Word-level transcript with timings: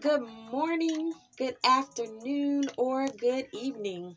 good 0.00 0.20
morning, 0.20 1.12
good 1.36 1.56
afternoon, 1.64 2.62
or 2.76 3.08
good 3.08 3.46
evening. 3.52 4.14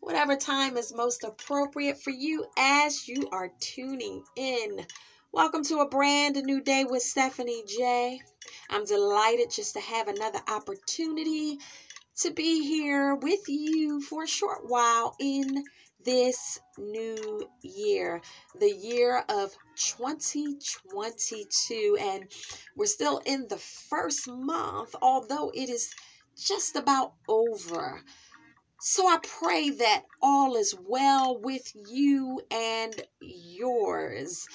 Whatever 0.00 0.36
time 0.36 0.76
is 0.76 0.92
most 0.92 1.24
appropriate 1.24 1.96
for 2.02 2.10
you 2.10 2.44
as 2.58 3.08
you 3.08 3.26
are 3.32 3.48
tuning 3.58 4.22
in. 4.36 4.84
Welcome 5.32 5.64
to 5.64 5.78
a 5.78 5.88
brand 5.88 6.36
new 6.44 6.60
day 6.60 6.84
with 6.84 7.02
Stephanie 7.02 7.64
J. 7.66 8.20
I'm 8.68 8.84
delighted 8.84 9.50
just 9.50 9.72
to 9.74 9.80
have 9.80 10.08
another 10.08 10.40
opportunity 10.46 11.56
to 12.20 12.30
be 12.30 12.66
here 12.66 13.14
with 13.14 13.48
you 13.48 14.02
for 14.02 14.24
a 14.24 14.28
short 14.28 14.60
while 14.62 15.14
in 15.18 15.64
this 16.04 16.60
new 16.78 17.48
year, 17.62 18.20
the 18.58 18.70
year 18.70 19.24
of 19.28 19.52
2022. 19.76 21.96
And 22.00 22.24
we're 22.76 22.86
still 22.86 23.20
in 23.24 23.46
the 23.48 23.56
first 23.56 24.28
month, 24.28 24.94
although 25.00 25.50
it 25.54 25.68
is 25.68 25.94
just 26.36 26.74
about 26.76 27.14
over. 27.28 28.02
So 28.80 29.06
I 29.08 29.18
pray 29.22 29.70
that 29.70 30.02
all 30.20 30.56
is 30.56 30.74
well 30.86 31.38
with 31.40 31.72
you 31.88 32.40
and 32.50 32.94
yours. 33.20 34.46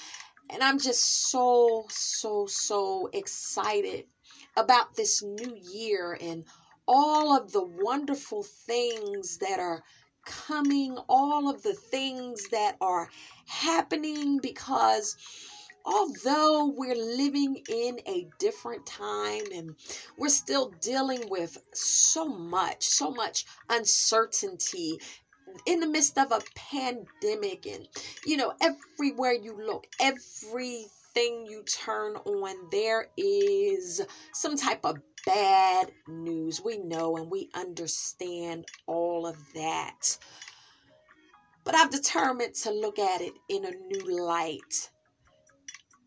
And 0.51 0.63
I'm 0.63 0.79
just 0.79 1.29
so, 1.29 1.85
so, 1.89 2.47
so 2.47 3.09
excited 3.13 4.05
about 4.55 4.95
this 4.95 5.23
new 5.23 5.55
year 5.55 6.17
and 6.19 6.45
all 6.87 7.35
of 7.35 7.51
the 7.51 7.63
wonderful 7.63 8.43
things 8.43 9.37
that 9.37 9.59
are 9.59 9.83
coming, 10.29 10.97
all 11.09 11.49
of 11.49 11.63
the 11.63 11.73
things 11.73 12.47
that 12.51 12.77
are 12.79 13.09
happening, 13.47 14.39
because 14.41 15.17
although 15.85 16.71
we're 16.77 16.95
living 16.95 17.61
in 17.67 17.99
a 18.05 18.27
different 18.37 18.85
time 18.85 19.43
and 19.53 19.75
we're 20.17 20.29
still 20.29 20.71
dealing 20.81 21.27
with 21.29 21.57
so 21.73 22.27
much, 22.27 22.83
so 22.83 23.11
much 23.11 23.45
uncertainty 23.69 24.99
in 25.65 25.79
the 25.79 25.87
midst 25.87 26.17
of 26.17 26.31
a 26.31 26.41
pandemic, 26.55 27.65
and 27.65 27.87
you 28.25 28.37
know, 28.37 28.53
everywhere 28.61 29.33
you 29.33 29.57
look, 29.57 29.87
everything 29.99 31.47
you 31.47 31.63
turn 31.63 32.15
on, 32.17 32.55
there 32.71 33.07
is 33.17 34.05
some 34.33 34.55
type 34.55 34.85
of 34.85 34.97
bad 35.25 35.91
news. 36.07 36.61
We 36.61 36.77
know 36.77 37.17
and 37.17 37.29
we 37.29 37.49
understand 37.53 38.65
all 38.87 39.25
of 39.25 39.37
that. 39.53 40.17
But 41.63 41.75
I've 41.75 41.91
determined 41.91 42.55
to 42.55 42.71
look 42.71 42.99
at 42.99 43.21
it 43.21 43.33
in 43.47 43.65
a 43.65 43.71
new 43.71 44.25
light. 44.25 44.89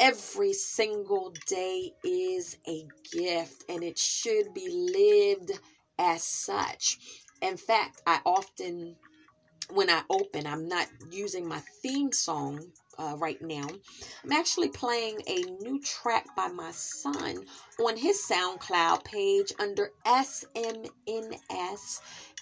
Every 0.01 0.53
single 0.53 1.33
day 1.47 1.93
is 2.03 2.57
a 2.67 2.87
gift 3.13 3.65
and 3.69 3.85
it 3.85 3.99
should 3.99 4.53
be 4.55 4.69
lived 4.69 5.61
as 5.99 6.25
such. 6.25 6.99
In 7.41 7.57
fact, 7.57 8.03
I 8.07 8.21
often, 8.27 8.97
when 9.71 9.91
I 9.91 10.03
open, 10.11 10.47
I'm 10.47 10.67
not 10.67 10.89
using 11.11 11.47
my 11.47 11.61
theme 11.83 12.13
song 12.13 12.73
uh, 13.03 13.17
right 13.17 13.41
now. 13.43 13.67
I'm 14.25 14.33
actually 14.33 14.69
playing 14.69 15.21
a 15.27 15.43
new 15.61 15.81
track 15.81 16.27
by 16.37 16.49
my 16.49 16.71
son 16.71 17.45
on 17.81 17.97
his 17.97 18.25
SoundCloud 18.31 19.05
page 19.05 19.53
under 19.59 19.91
SMNS 20.07 20.91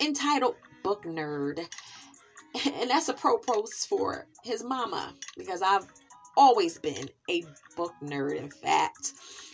entitled 0.00 0.56
Book 0.82 1.04
Nerd. 1.04 1.66
And 2.80 2.90
that's 2.90 3.08
a 3.08 3.14
pro 3.14 3.38
post 3.38 3.86
for 3.88 4.26
his 4.42 4.64
mama 4.64 5.14
because 5.38 5.62
I've 5.62 5.86
always 6.36 6.78
been 6.78 7.08
a 7.30 7.44
book 7.76 7.92
nerd. 8.02 8.34
In 8.34 8.50
fact, 8.50 9.12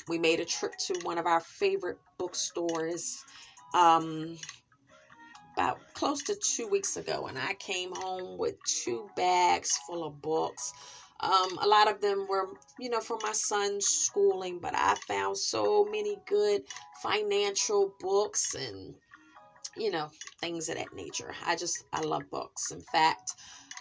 we 0.08 0.18
made 0.18 0.40
a 0.40 0.46
trip 0.46 0.72
to 0.86 0.98
one 1.02 1.18
of 1.18 1.26
our 1.26 1.40
favorite 1.40 1.98
bookstores 2.16 3.22
um, 3.74 4.38
about 5.56 5.80
close 5.94 6.22
to 6.22 6.34
two 6.34 6.68
weeks 6.68 6.98
ago, 6.98 7.26
and 7.28 7.38
I 7.38 7.54
came 7.54 7.90
home 7.94 8.36
with 8.36 8.62
two 8.64 9.08
bags 9.16 9.70
full 9.86 10.04
of 10.04 10.20
books. 10.20 10.74
Um, 11.20 11.58
a 11.62 11.66
lot 11.66 11.90
of 11.90 12.02
them 12.02 12.26
were, 12.28 12.50
you 12.78 12.90
know, 12.90 13.00
for 13.00 13.16
my 13.22 13.32
son's 13.32 13.86
schooling, 13.86 14.58
but 14.60 14.74
I 14.74 14.96
found 15.08 15.38
so 15.38 15.86
many 15.90 16.18
good 16.26 16.62
financial 17.02 17.94
books 18.00 18.54
and, 18.54 18.94
you 19.78 19.90
know, 19.90 20.10
things 20.42 20.68
of 20.68 20.76
that 20.76 20.94
nature. 20.94 21.34
I 21.46 21.56
just, 21.56 21.86
I 21.90 22.02
love 22.02 22.30
books. 22.30 22.70
In 22.70 22.82
fact, 22.92 23.32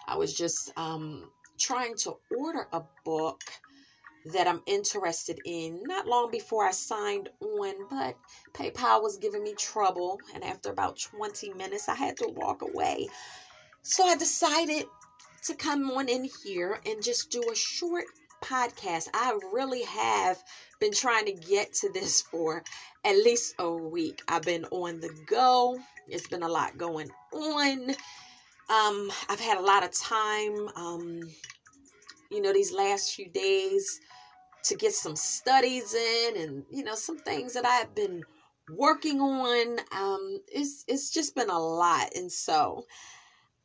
I 0.07 0.15
was 0.15 0.33
just 0.33 0.71
um, 0.77 1.29
trying 1.59 1.95
to 1.97 2.15
order 2.37 2.69
a 2.71 2.83
book 3.03 3.41
that 4.33 4.47
I'm 4.47 4.61
interested 4.65 5.39
in 5.45 5.83
not 5.83 6.07
long 6.07 6.31
before 6.31 6.65
I 6.65 6.71
signed 6.71 7.29
on, 7.39 7.73
but 7.89 8.15
PayPal 8.53 9.03
was 9.03 9.17
giving 9.17 9.43
me 9.43 9.53
trouble. 9.53 10.19
And 10.33 10.43
after 10.43 10.71
about 10.71 10.99
20 10.99 11.53
minutes, 11.53 11.87
I 11.87 11.95
had 11.95 12.17
to 12.17 12.27
walk 12.29 12.61
away. 12.61 13.07
So 13.83 14.03
I 14.03 14.15
decided 14.15 14.85
to 15.43 15.55
come 15.55 15.91
on 15.91 16.09
in 16.09 16.27
here 16.43 16.79
and 16.85 17.03
just 17.03 17.29
do 17.29 17.43
a 17.51 17.55
short 17.55 18.05
podcast. 18.43 19.07
I 19.13 19.37
really 19.53 19.83
have 19.83 20.41
been 20.79 20.93
trying 20.93 21.25
to 21.25 21.33
get 21.33 21.73
to 21.75 21.91
this 21.91 22.21
for 22.21 22.63
at 23.03 23.15
least 23.15 23.55
a 23.59 23.71
week. 23.71 24.21
I've 24.27 24.43
been 24.43 24.65
on 24.65 24.99
the 24.99 25.11
go. 25.27 25.79
It's 26.07 26.27
been 26.27 26.43
a 26.43 26.49
lot 26.49 26.77
going 26.77 27.09
on. 27.31 27.89
Um, 28.69 29.11
I've 29.29 29.39
had 29.39 29.59
a 29.59 29.61
lot 29.61 29.83
of 29.83 29.91
time, 29.91 30.69
um, 30.75 31.21
you 32.35 32.41
know, 32.41 32.53
these 32.53 32.73
last 32.73 33.15
few 33.15 33.29
days 33.29 33.99
to 34.63 34.75
get 34.75 34.93
some 34.93 35.15
studies 35.15 35.93
in 35.93 36.37
and, 36.37 36.63
you 36.71 36.83
know, 36.83 36.95
some 36.95 37.17
things 37.17 37.53
that 37.53 37.65
I've 37.65 37.93
been 37.95 38.23
working 38.69 39.21
on. 39.21 39.79
Um, 39.91 40.41
it's, 40.51 40.83
it's 40.87 41.11
just 41.11 41.35
been 41.35 41.49
a 41.49 41.59
lot. 41.59 42.15
And 42.15 42.31
so 42.31 42.85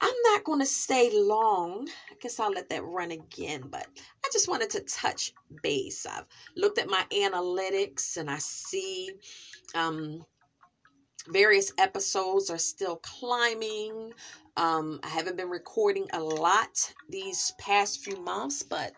I'm 0.00 0.14
not 0.24 0.44
going 0.44 0.60
to 0.60 0.66
stay 0.66 1.10
long. 1.12 1.88
I 2.10 2.14
guess 2.20 2.38
I'll 2.38 2.50
let 2.50 2.68
that 2.70 2.84
run 2.84 3.10
again, 3.10 3.64
but 3.70 3.86
I 4.24 4.28
just 4.32 4.48
wanted 4.48 4.70
to 4.70 4.80
touch 4.80 5.32
base. 5.62 6.06
I've 6.06 6.26
looked 6.56 6.78
at 6.78 6.88
my 6.88 7.04
analytics 7.12 8.16
and 8.16 8.30
I 8.30 8.38
see 8.38 9.10
um, 9.74 10.24
various 11.28 11.72
episodes 11.78 12.50
are 12.50 12.58
still 12.58 12.96
climbing. 12.96 14.12
Um, 14.56 15.00
I 15.02 15.08
haven't 15.08 15.36
been 15.36 15.50
recording 15.50 16.06
a 16.12 16.20
lot 16.20 16.92
these 17.08 17.52
past 17.58 18.04
few 18.04 18.16
months, 18.22 18.62
but 18.62 18.92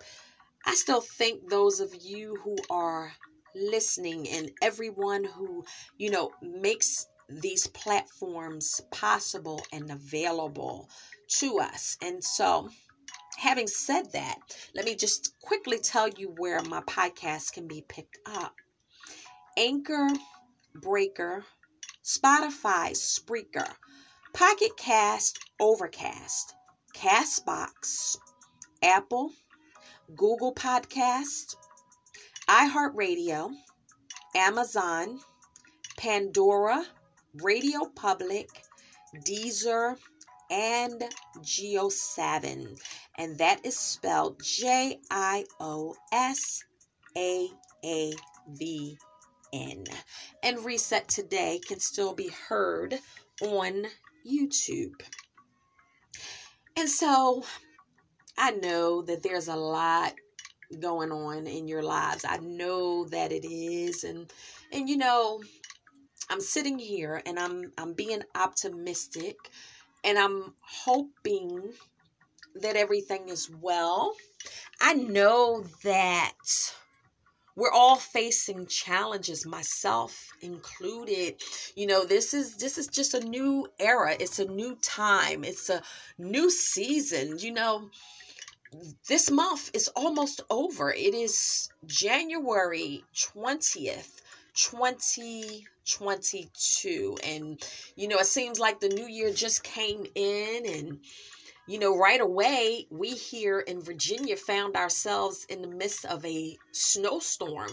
I 0.64 0.74
still 0.74 1.00
thank 1.00 1.48
those 1.48 1.80
of 1.80 1.94
you 1.94 2.36
who 2.42 2.56
are 2.70 3.12
listening 3.54 4.28
and 4.28 4.50
everyone 4.62 5.24
who, 5.24 5.64
you 5.98 6.10
know, 6.10 6.30
makes 6.40 7.06
these 7.28 7.66
platforms 7.68 8.80
possible 8.90 9.60
and 9.72 9.90
available 9.90 10.88
to 11.28 11.58
us. 11.58 11.96
And 12.02 12.22
so, 12.22 12.68
having 13.38 13.66
said 13.66 14.12
that, 14.12 14.36
let 14.74 14.84
me 14.84 14.94
just 14.94 15.34
quickly 15.40 15.78
tell 15.78 16.08
you 16.08 16.34
where 16.36 16.62
my 16.62 16.80
podcast 16.82 17.52
can 17.52 17.66
be 17.66 17.84
picked 17.88 18.18
up 18.26 18.54
Anchor, 19.56 20.08
Breaker, 20.74 21.44
Spotify, 22.04 22.90
Spreaker, 22.92 23.74
Pocket 24.32 24.76
Cast, 24.76 25.38
Overcast, 25.60 26.54
Castbox, 26.94 28.16
Apple, 28.82 29.32
Google 30.16 30.52
Podcast, 30.52 31.54
iHeartRadio, 32.48 33.54
Amazon, 34.34 35.20
Pandora, 35.96 36.84
Radio 37.34 37.84
Public, 37.94 38.48
Deezer, 39.24 39.96
and 40.50 41.04
JioSaavn. 41.38 42.78
And 43.16 43.38
that 43.38 43.64
is 43.64 43.78
spelled 43.78 44.42
J 44.42 44.98
I 45.10 45.44
O 45.60 45.94
S 46.12 46.64
A 47.16 47.48
A 47.84 48.12
V 48.48 48.98
N. 49.52 49.84
And 50.42 50.64
Reset 50.64 51.08
Today 51.08 51.60
can 51.66 51.80
still 51.80 52.14
be 52.14 52.28
heard 52.28 52.98
on 53.42 53.86
YouTube. 54.26 55.00
And 56.76 56.88
so 56.88 57.44
I 58.38 58.52
know 58.52 59.02
that 59.02 59.22
there's 59.22 59.48
a 59.48 59.56
lot 59.56 60.14
going 60.80 61.12
on 61.12 61.46
in 61.46 61.68
your 61.68 61.82
lives. 61.82 62.24
I 62.26 62.38
know 62.38 63.04
that 63.06 63.32
it 63.32 63.46
is 63.46 64.04
and 64.04 64.32
and 64.72 64.88
you 64.88 64.96
know, 64.96 65.42
I'm 66.30 66.40
sitting 66.40 66.78
here 66.78 67.22
and 67.26 67.38
I'm 67.38 67.72
I'm 67.76 67.92
being 67.92 68.22
optimistic 68.34 69.36
and 70.02 70.18
I'm 70.18 70.54
hoping 70.60 71.72
that 72.56 72.76
everything 72.76 73.28
is 73.28 73.50
well. 73.50 74.14
I 74.80 74.94
know 74.94 75.64
that 75.84 76.32
we're 77.56 77.72
all 77.72 77.96
facing 77.96 78.66
challenges 78.66 79.46
myself 79.46 80.28
included. 80.40 81.40
You 81.76 81.86
know 81.86 82.04
this 82.04 82.34
is 82.34 82.56
this 82.56 82.78
is 82.78 82.86
just 82.86 83.14
a 83.14 83.20
new 83.20 83.66
era. 83.78 84.16
It's 84.18 84.38
a 84.38 84.46
new 84.46 84.76
time. 84.76 85.44
It's 85.44 85.68
a 85.68 85.82
new 86.18 86.50
season. 86.50 87.38
You 87.38 87.52
know 87.52 87.90
this 89.06 89.30
month 89.30 89.70
is 89.74 89.88
almost 89.88 90.40
over. 90.48 90.92
It 90.92 91.14
is 91.14 91.68
january 91.86 93.04
20th 93.14 94.22
2022 94.54 97.16
and 97.24 97.58
you 97.96 98.06
know 98.06 98.18
it 98.18 98.26
seems 98.26 98.60
like 98.60 98.80
the 98.80 98.90
new 98.90 99.06
year 99.06 99.32
just 99.32 99.64
came 99.64 100.04
in 100.14 100.66
and 100.66 101.00
you 101.66 101.78
know 101.78 101.96
right 101.96 102.20
away 102.20 102.86
we 102.90 103.10
here 103.10 103.60
in 103.60 103.80
Virginia 103.80 104.36
found 104.36 104.76
ourselves 104.76 105.44
in 105.48 105.62
the 105.62 105.68
midst 105.68 106.04
of 106.04 106.24
a 106.24 106.56
snowstorm 106.72 107.70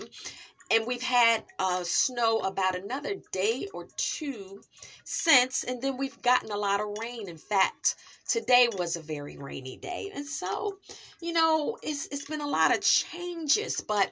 and 0.72 0.86
we've 0.86 1.02
had 1.02 1.44
uh, 1.58 1.84
snow 1.84 2.40
about 2.40 2.76
another 2.76 3.16
day 3.32 3.68
or 3.74 3.88
two 3.98 4.62
since 5.04 5.64
and 5.64 5.82
then 5.82 5.98
we've 5.98 6.22
gotten 6.22 6.52
a 6.52 6.58
lot 6.58 6.80
of 6.80 6.96
rain. 7.02 7.28
In 7.28 7.38
fact 7.38 7.96
today 8.30 8.70
was 8.78 8.96
a 8.96 9.02
very 9.02 9.38
rainy 9.38 9.76
day 9.76 10.12
and 10.14 10.26
so 10.26 10.78
you 11.20 11.34
know 11.34 11.78
it's 11.82 12.08
it's 12.12 12.26
been 12.26 12.42
a 12.42 12.48
lot 12.48 12.74
of 12.74 12.80
changes 12.80 13.82
but 13.82 14.12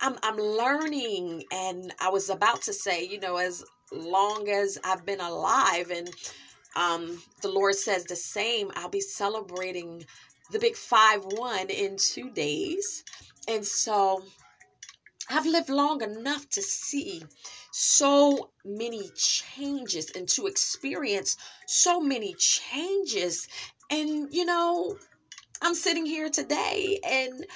i'm 0.00 0.16
i'm 0.24 0.36
learning 0.36 1.44
and 1.52 1.94
i 2.00 2.10
was 2.10 2.28
about 2.28 2.60
to 2.60 2.72
say 2.72 3.06
you 3.06 3.20
know 3.20 3.36
as 3.36 3.64
long 3.92 4.48
as 4.48 4.76
i've 4.84 5.06
been 5.06 5.20
alive 5.20 5.90
and 5.90 6.10
um 6.76 7.22
the 7.42 7.48
lord 7.48 7.74
says 7.74 8.04
the 8.04 8.16
same 8.16 8.70
i'll 8.74 8.88
be 8.88 9.00
celebrating 9.00 10.04
the 10.50 10.58
big 10.58 10.76
5 10.76 11.24
1 11.24 11.70
in 11.70 11.96
2 11.96 12.30
days 12.30 13.04
and 13.48 13.64
so 13.66 14.22
I've 15.30 15.46
lived 15.46 15.68
long 15.68 16.02
enough 16.02 16.48
to 16.50 16.62
see 16.62 17.22
so 17.70 18.50
many 18.64 19.10
changes 19.14 20.10
and 20.16 20.26
to 20.30 20.46
experience 20.46 21.36
so 21.66 22.00
many 22.00 22.34
changes. 22.34 23.46
And, 23.90 24.32
you 24.32 24.46
know, 24.46 24.96
I'm 25.60 25.74
sitting 25.74 26.06
here 26.06 26.30
today, 26.30 26.98
and 27.04 27.46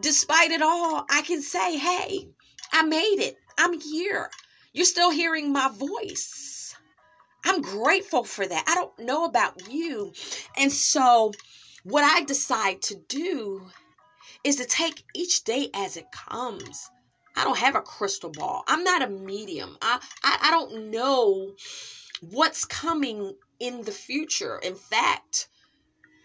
despite 0.00 0.52
it 0.52 0.62
all, 0.62 1.04
I 1.10 1.22
can 1.22 1.42
say, 1.42 1.76
hey, 1.76 2.28
I 2.72 2.82
made 2.84 3.18
it. 3.20 3.36
I'm 3.58 3.78
here. 3.78 4.30
You're 4.72 4.86
still 4.86 5.10
hearing 5.10 5.52
my 5.52 5.68
voice. 5.68 6.57
I'm 7.44 7.62
grateful 7.62 8.24
for 8.24 8.46
that. 8.46 8.64
I 8.66 8.74
don't 8.74 8.98
know 8.98 9.24
about 9.24 9.70
you. 9.70 10.12
And 10.56 10.72
so, 10.72 11.32
what 11.84 12.04
I 12.04 12.24
decide 12.24 12.82
to 12.82 12.96
do 13.08 13.62
is 14.44 14.56
to 14.56 14.64
take 14.64 15.04
each 15.14 15.44
day 15.44 15.70
as 15.74 15.96
it 15.96 16.06
comes 16.12 16.90
I 17.38 17.44
don't 17.44 17.58
have 17.58 17.76
a 17.76 17.80
crystal 17.80 18.30
ball. 18.30 18.64
I'm 18.66 18.82
not 18.82 19.00
a 19.00 19.06
medium. 19.06 19.78
I, 19.80 20.00
I, 20.24 20.38
I 20.42 20.50
don't 20.50 20.90
know 20.90 21.52
what's 22.20 22.64
coming 22.64 23.32
in 23.60 23.82
the 23.82 23.92
future. 23.92 24.58
In 24.58 24.74
fact, 24.74 25.48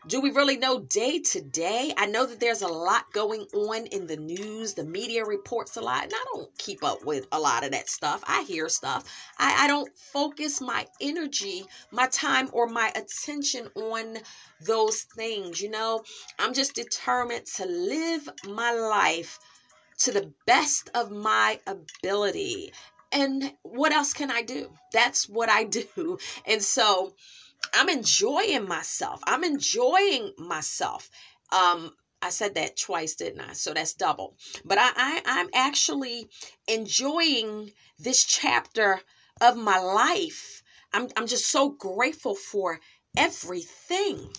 do 0.07 0.19
we 0.19 0.31
really 0.31 0.57
know 0.57 0.79
day 0.79 1.19
to 1.19 1.41
day? 1.41 1.93
I 1.97 2.07
know 2.07 2.25
that 2.25 2.39
there's 2.39 2.61
a 2.61 2.67
lot 2.67 3.11
going 3.13 3.41
on 3.53 3.85
in 3.87 4.05
the 4.05 4.17
news. 4.17 4.73
The 4.73 4.83
media 4.83 5.23
reports 5.23 5.77
a 5.77 5.81
lot, 5.81 6.03
and 6.03 6.13
I 6.13 6.25
don't 6.33 6.57
keep 6.57 6.83
up 6.83 7.05
with 7.05 7.27
a 7.31 7.39
lot 7.39 7.63
of 7.63 7.71
that 7.71 7.89
stuff. 7.89 8.21
I 8.27 8.43
hear 8.43 8.67
stuff. 8.67 9.05
I, 9.37 9.63
I 9.63 9.67
don't 9.67 9.89
focus 9.97 10.59
my 10.59 10.85
energy, 10.99 11.63
my 11.91 12.07
time, 12.07 12.49
or 12.51 12.67
my 12.67 12.91
attention 12.95 13.69
on 13.75 14.17
those 14.65 15.03
things. 15.15 15.61
You 15.61 15.69
know, 15.69 16.03
I'm 16.37 16.53
just 16.53 16.75
determined 16.75 17.45
to 17.55 17.65
live 17.65 18.27
my 18.45 18.73
life 18.73 19.39
to 19.99 20.11
the 20.11 20.33
best 20.45 20.89
of 20.95 21.11
my 21.11 21.59
ability. 21.65 22.73
And 23.13 23.53
what 23.61 23.93
else 23.93 24.11
can 24.11 24.31
I 24.31 24.41
do? 24.41 24.69
That's 24.91 25.29
what 25.29 25.49
I 25.49 25.63
do. 25.95 26.17
And 26.45 26.61
so 26.61 27.13
I'm 27.73 27.89
enjoying 27.89 28.67
myself. 28.67 29.21
I'm 29.25 29.43
enjoying 29.43 30.33
myself. 30.37 31.09
Um, 31.51 31.91
I 32.21 32.29
said 32.29 32.55
that 32.55 32.77
twice, 32.77 33.15
didn't 33.15 33.41
I? 33.41 33.53
So 33.53 33.73
that's 33.73 33.93
double. 33.93 34.35
But 34.63 34.77
I, 34.77 34.91
I 34.95 35.21
I'm 35.25 35.49
actually 35.53 36.29
enjoying 36.67 37.71
this 37.99 38.23
chapter 38.23 39.01
of 39.41 39.57
my 39.57 39.79
life. 39.79 40.63
I'm 40.93 41.09
I'm 41.17 41.27
just 41.27 41.51
so 41.51 41.69
grateful 41.69 42.35
for 42.35 42.79
everything. 43.17 44.29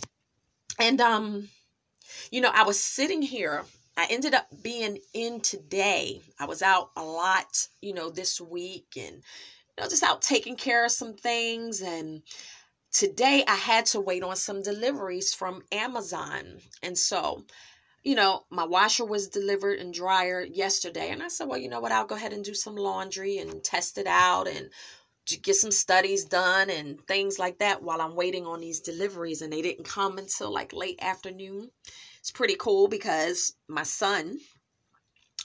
And 0.79 1.01
um, 1.01 1.49
you 2.31 2.41
know, 2.41 2.51
I 2.53 2.63
was 2.63 2.83
sitting 2.83 3.23
here 3.23 3.65
I 3.97 4.07
ended 4.11 4.35
up 4.35 4.49
being 4.63 4.99
in 5.13 5.41
today. 5.41 6.21
I 6.39 6.47
was 6.47 6.63
out 6.63 6.91
a 6.97 7.05
lot, 7.05 7.69
you 7.81 7.95
know, 7.95 8.11
this 8.11 8.41
week 8.41 8.87
and 8.97 9.17
you 9.17 9.83
know, 9.83 9.89
just 9.89 10.03
out 10.03 10.21
taking 10.21 10.57
care 10.57 10.85
of 10.85 10.91
some 10.91 11.15
things 11.15 11.81
and 11.81 12.23
today 12.95 13.45
I 13.47 13.57
had 13.57 13.87
to 13.87 14.01
wait 14.01 14.23
on 14.23 14.37
some 14.37 14.63
deliveries 14.63 15.35
from 15.35 15.63
Amazon. 15.73 16.61
And 16.83 16.97
so, 16.97 17.45
you 18.05 18.15
know, 18.15 18.45
my 18.51 18.65
washer 18.65 19.05
was 19.05 19.29
delivered 19.29 19.81
and 19.81 19.93
dryer 19.93 20.43
yesterday 20.43 21.11
and 21.11 21.23
I 21.23 21.29
said, 21.29 21.49
well, 21.49 21.59
you 21.59 21.69
know 21.69 21.81
what? 21.81 21.93
I'll 21.93 22.07
go 22.07 22.15
ahead 22.15 22.33
and 22.33 22.45
do 22.45 22.55
some 22.55 22.77
laundry 22.77 23.39
and 23.39 23.63
test 23.63 23.99
it 23.99 24.07
out 24.07 24.47
and 24.49 24.71
get 25.43 25.57
some 25.57 25.73
studies 25.73 26.25
done 26.25 26.71
and 26.71 27.01
things 27.07 27.39
like 27.39 27.59
that 27.59 27.83
while 27.83 28.01
I'm 28.01 28.15
waiting 28.15 28.47
on 28.47 28.61
these 28.61 28.81
deliveries 28.81 29.43
and 29.43 29.53
they 29.53 29.63
didn't 29.63 29.85
come 29.85 30.19
until 30.19 30.53
like 30.53 30.73
late 30.73 30.99
afternoon. 31.03 31.71
It's 32.21 32.31
pretty 32.31 32.57
cool 32.59 32.89
because 32.89 33.55
my 33.69 33.83
son, 33.83 34.39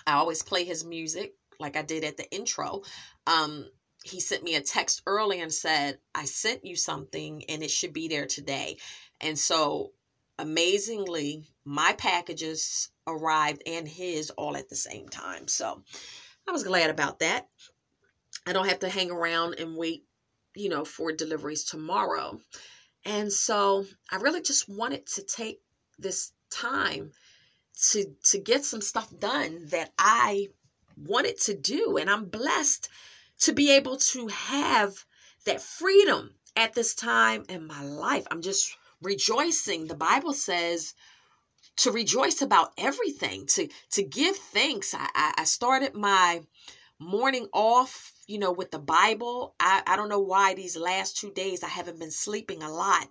I 0.05 0.13
always 0.13 0.43
play 0.43 0.65
his 0.65 0.85
music 0.85 1.33
like 1.59 1.75
I 1.75 1.81
did 1.81 2.03
at 2.03 2.17
the 2.17 2.29
intro. 2.31 2.83
Um, 3.25 3.69
he 4.03 4.19
sent 4.19 4.43
me 4.43 4.55
a 4.55 4.61
text 4.61 5.01
early 5.05 5.41
and 5.41 5.53
said, 5.53 5.99
I 6.15 6.25
sent 6.25 6.65
you 6.65 6.75
something 6.75 7.43
and 7.49 7.63
it 7.63 7.71
should 7.71 7.93
be 7.93 8.07
there 8.07 8.25
today. 8.25 8.77
And 9.19 9.37
so 9.37 9.91
amazingly, 10.37 11.45
my 11.65 11.93
packages 11.93 12.89
arrived 13.05 13.61
and 13.65 13.87
his 13.87 14.29
all 14.31 14.55
at 14.55 14.69
the 14.69 14.75
same 14.75 15.09
time. 15.09 15.47
So 15.47 15.83
I 16.47 16.51
was 16.51 16.63
glad 16.63 16.89
about 16.89 17.19
that. 17.19 17.47
I 18.47 18.53
don't 18.53 18.69
have 18.69 18.79
to 18.79 18.89
hang 18.89 19.11
around 19.11 19.55
and 19.59 19.75
wait, 19.75 20.05
you 20.55 20.69
know, 20.69 20.85
for 20.85 21.11
deliveries 21.11 21.65
tomorrow. 21.65 22.39
And 23.05 23.31
so 23.31 23.85
I 24.11 24.17
really 24.17 24.41
just 24.41 24.69
wanted 24.69 25.05
to 25.07 25.23
take 25.23 25.61
this 25.97 26.31
time 26.49 27.11
to 27.91 28.05
to 28.25 28.39
get 28.39 28.65
some 28.65 28.81
stuff 28.81 29.09
done 29.19 29.67
that 29.67 29.91
I 29.97 30.47
wanted 30.97 31.39
to 31.41 31.53
do 31.53 31.97
and 31.97 32.09
I'm 32.09 32.25
blessed 32.25 32.89
to 33.39 33.53
be 33.53 33.71
able 33.71 33.97
to 33.97 34.27
have 34.27 35.05
that 35.45 35.61
freedom 35.61 36.33
at 36.55 36.73
this 36.73 36.93
time 36.95 37.45
in 37.49 37.65
my 37.65 37.83
life. 37.83 38.27
I'm 38.29 38.41
just 38.41 38.75
rejoicing. 39.01 39.87
The 39.87 39.95
Bible 39.95 40.33
says 40.33 40.93
to 41.77 41.91
rejoice 41.91 42.41
about 42.41 42.73
everything, 42.77 43.45
to 43.47 43.69
to 43.91 44.03
give 44.03 44.35
thanks. 44.35 44.93
I, 44.93 45.33
I 45.37 45.43
started 45.45 45.93
my 45.93 46.41
morning 46.99 47.47
off, 47.53 48.11
you 48.27 48.37
know, 48.37 48.51
with 48.51 48.71
the 48.71 48.79
Bible. 48.79 49.55
I, 49.59 49.81
I 49.87 49.95
don't 49.95 50.09
know 50.09 50.19
why 50.19 50.53
these 50.53 50.75
last 50.75 51.15
two 51.15 51.31
days 51.31 51.63
I 51.63 51.69
haven't 51.69 51.99
been 51.99 52.11
sleeping 52.11 52.61
a 52.61 52.69
lot. 52.69 53.07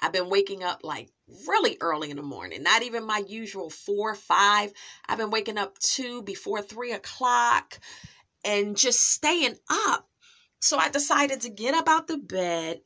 I've 0.00 0.12
been 0.12 0.30
waking 0.30 0.62
up 0.62 0.80
like 0.82 1.10
really 1.46 1.76
early 1.82 2.10
in 2.10 2.16
the 2.16 2.22
morning, 2.22 2.62
not 2.62 2.82
even 2.82 3.06
my 3.06 3.22
usual 3.28 3.68
four, 3.68 4.14
five. 4.14 4.72
I've 5.06 5.18
been 5.18 5.30
waking 5.30 5.58
up 5.58 5.78
two 5.78 6.22
before 6.22 6.62
three 6.62 6.92
o'clock 6.92 7.78
and 8.44 8.76
just 8.76 9.00
staying 9.00 9.56
up. 9.70 10.08
So 10.60 10.76
I 10.76 10.88
decided 10.88 11.42
to 11.42 11.50
get 11.50 11.74
up 11.74 11.88
out 11.88 12.06
the 12.06 12.18
bed 12.18 12.80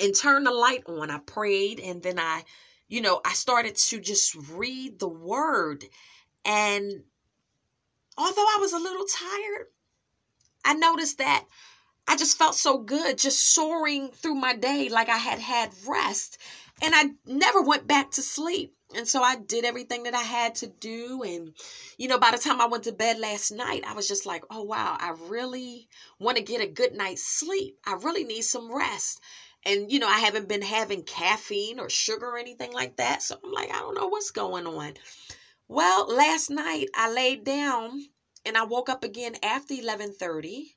and 0.00 0.14
turn 0.14 0.44
the 0.44 0.50
light 0.50 0.84
on. 0.86 1.10
I 1.10 1.18
prayed 1.18 1.80
and 1.80 2.02
then 2.02 2.18
I, 2.18 2.44
you 2.88 3.00
know, 3.00 3.20
I 3.24 3.32
started 3.34 3.76
to 3.76 4.00
just 4.00 4.34
read 4.52 4.98
the 4.98 5.08
word. 5.08 5.84
And 6.44 7.04
although 8.16 8.42
I 8.42 8.58
was 8.60 8.72
a 8.72 8.78
little 8.78 9.06
tired, 9.06 9.66
I 10.64 10.74
noticed 10.74 11.18
that 11.18 11.44
I 12.06 12.16
just 12.16 12.38
felt 12.38 12.54
so 12.54 12.78
good 12.78 13.18
just 13.18 13.54
soaring 13.54 14.10
through 14.10 14.34
my 14.34 14.54
day 14.54 14.88
like 14.88 15.08
I 15.08 15.16
had 15.16 15.38
had 15.38 15.72
rest. 15.86 16.38
And 16.82 16.94
I 16.94 17.10
never 17.26 17.62
went 17.62 17.86
back 17.86 18.10
to 18.12 18.22
sleep. 18.22 18.74
And 18.94 19.08
so 19.08 19.22
I 19.22 19.36
did 19.36 19.64
everything 19.64 20.04
that 20.04 20.14
I 20.14 20.22
had 20.22 20.54
to 20.56 20.66
do. 20.66 21.22
And, 21.22 21.54
you 21.98 22.08
know, 22.08 22.18
by 22.18 22.30
the 22.30 22.38
time 22.38 22.60
I 22.60 22.66
went 22.66 22.84
to 22.84 22.92
bed 22.92 23.18
last 23.18 23.50
night, 23.50 23.84
I 23.86 23.94
was 23.94 24.06
just 24.06 24.26
like, 24.26 24.44
oh, 24.50 24.62
wow, 24.62 24.96
I 24.98 25.14
really 25.28 25.88
want 26.18 26.36
to 26.36 26.42
get 26.42 26.60
a 26.60 26.66
good 26.66 26.94
night's 26.94 27.24
sleep. 27.24 27.78
I 27.86 27.94
really 27.94 28.24
need 28.24 28.42
some 28.42 28.74
rest. 28.74 29.20
And, 29.64 29.90
you 29.90 29.98
know, 29.98 30.08
I 30.08 30.18
haven't 30.18 30.48
been 30.48 30.62
having 30.62 31.02
caffeine 31.02 31.80
or 31.80 31.88
sugar 31.88 32.26
or 32.26 32.38
anything 32.38 32.72
like 32.72 32.96
that. 32.96 33.22
So 33.22 33.36
I'm 33.42 33.52
like, 33.52 33.70
I 33.70 33.80
don't 33.80 33.94
know 33.94 34.08
what's 34.08 34.30
going 34.30 34.66
on. 34.66 34.94
Well, 35.66 36.14
last 36.14 36.50
night 36.50 36.88
I 36.94 37.10
laid 37.10 37.44
down 37.44 38.04
and 38.44 38.56
I 38.56 38.64
woke 38.64 38.88
up 38.90 39.02
again 39.02 39.34
after 39.42 39.74
1130 39.74 40.76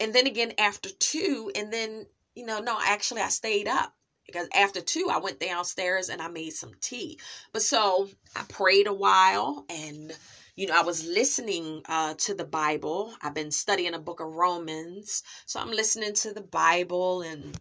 and 0.00 0.14
then 0.14 0.26
again 0.26 0.52
after 0.58 0.88
two 0.98 1.52
and 1.54 1.72
then 1.72 2.06
you 2.34 2.46
know 2.46 2.58
no 2.58 2.78
actually 2.84 3.20
i 3.20 3.28
stayed 3.28 3.68
up 3.68 3.94
because 4.26 4.48
after 4.54 4.80
two 4.80 5.08
i 5.10 5.18
went 5.18 5.40
downstairs 5.40 6.08
and 6.08 6.20
i 6.20 6.28
made 6.28 6.52
some 6.52 6.72
tea. 6.80 7.18
But 7.52 7.62
so 7.62 8.08
i 8.36 8.42
prayed 8.48 8.86
a 8.86 8.92
while 8.92 9.64
and 9.68 10.12
you 10.56 10.66
know 10.66 10.78
i 10.78 10.82
was 10.82 11.06
listening 11.06 11.82
uh, 11.88 12.14
to 12.18 12.34
the 12.34 12.44
bible. 12.44 13.14
I've 13.22 13.34
been 13.34 13.50
studying 13.50 13.94
a 13.94 13.98
book 13.98 14.20
of 14.20 14.34
romans. 14.34 15.22
So 15.46 15.60
i'm 15.60 15.70
listening 15.70 16.14
to 16.14 16.32
the 16.32 16.42
bible 16.42 17.22
and 17.22 17.58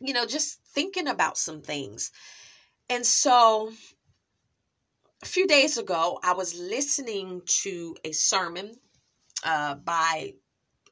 you 0.00 0.14
know 0.14 0.26
just 0.26 0.60
thinking 0.74 1.08
about 1.08 1.38
some 1.38 1.62
things. 1.62 2.10
And 2.88 3.06
so 3.06 3.72
a 5.22 5.26
few 5.26 5.46
days 5.46 5.76
ago 5.78 6.18
i 6.22 6.32
was 6.32 6.58
listening 6.58 7.42
to 7.62 7.96
a 8.04 8.12
sermon 8.12 8.76
uh, 9.44 9.74
by 9.74 10.34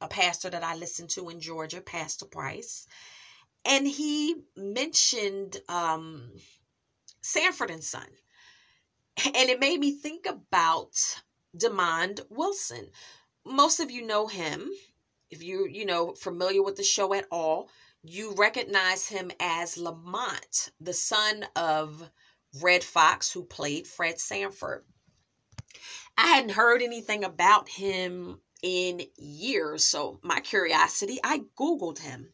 a 0.01 0.09
pastor 0.09 0.51
that 0.51 0.63
I 0.63 0.77
listened 0.77 1.11
to 1.11 1.29
in 1.29 1.41
Georgia, 1.41 1.81
Pastor 1.81 2.27
Price, 2.27 2.87
and 3.69 3.87
he 3.87 4.35
mentioned 4.57 5.59
um, 5.69 6.33
Sanford 7.21 7.71
and 7.71 7.85
Son, 7.85 8.09
and 9.25 9.51
it 9.51 9.61
made 9.61 9.79
me 9.79 9.93
think 9.93 10.27
about 10.27 10.95
Demond 11.57 12.21
Wilson. 12.31 12.89
Most 13.45 13.79
of 13.79 13.91
you 13.91 14.07
know 14.07 14.27
him. 14.27 14.71
If 15.31 15.43
you 15.43 15.69
you 15.71 15.85
know 15.85 16.15
familiar 16.15 16.63
with 16.63 16.77
the 16.77 16.83
show 16.83 17.13
at 17.13 17.27
all, 17.31 17.69
you 18.03 18.35
recognize 18.35 19.07
him 19.07 19.31
as 19.39 19.77
Lamont, 19.77 20.71
the 20.81 20.95
son 20.95 21.45
of 21.55 22.11
Redd 22.63 22.83
Foxx, 22.83 23.31
who 23.31 23.45
played 23.45 23.87
Fred 23.87 24.19
Sanford. 24.19 24.87
I 26.17 26.29
hadn't 26.29 26.53
heard 26.53 26.81
anything 26.81 27.25
about 27.25 27.69
him 27.69 28.41
in 28.63 29.03
years, 29.17 29.85
so 29.85 30.19
my 30.23 30.41
curiosity, 30.41 31.21
I 31.23 31.43
Googled 31.59 31.99
him. 31.99 32.33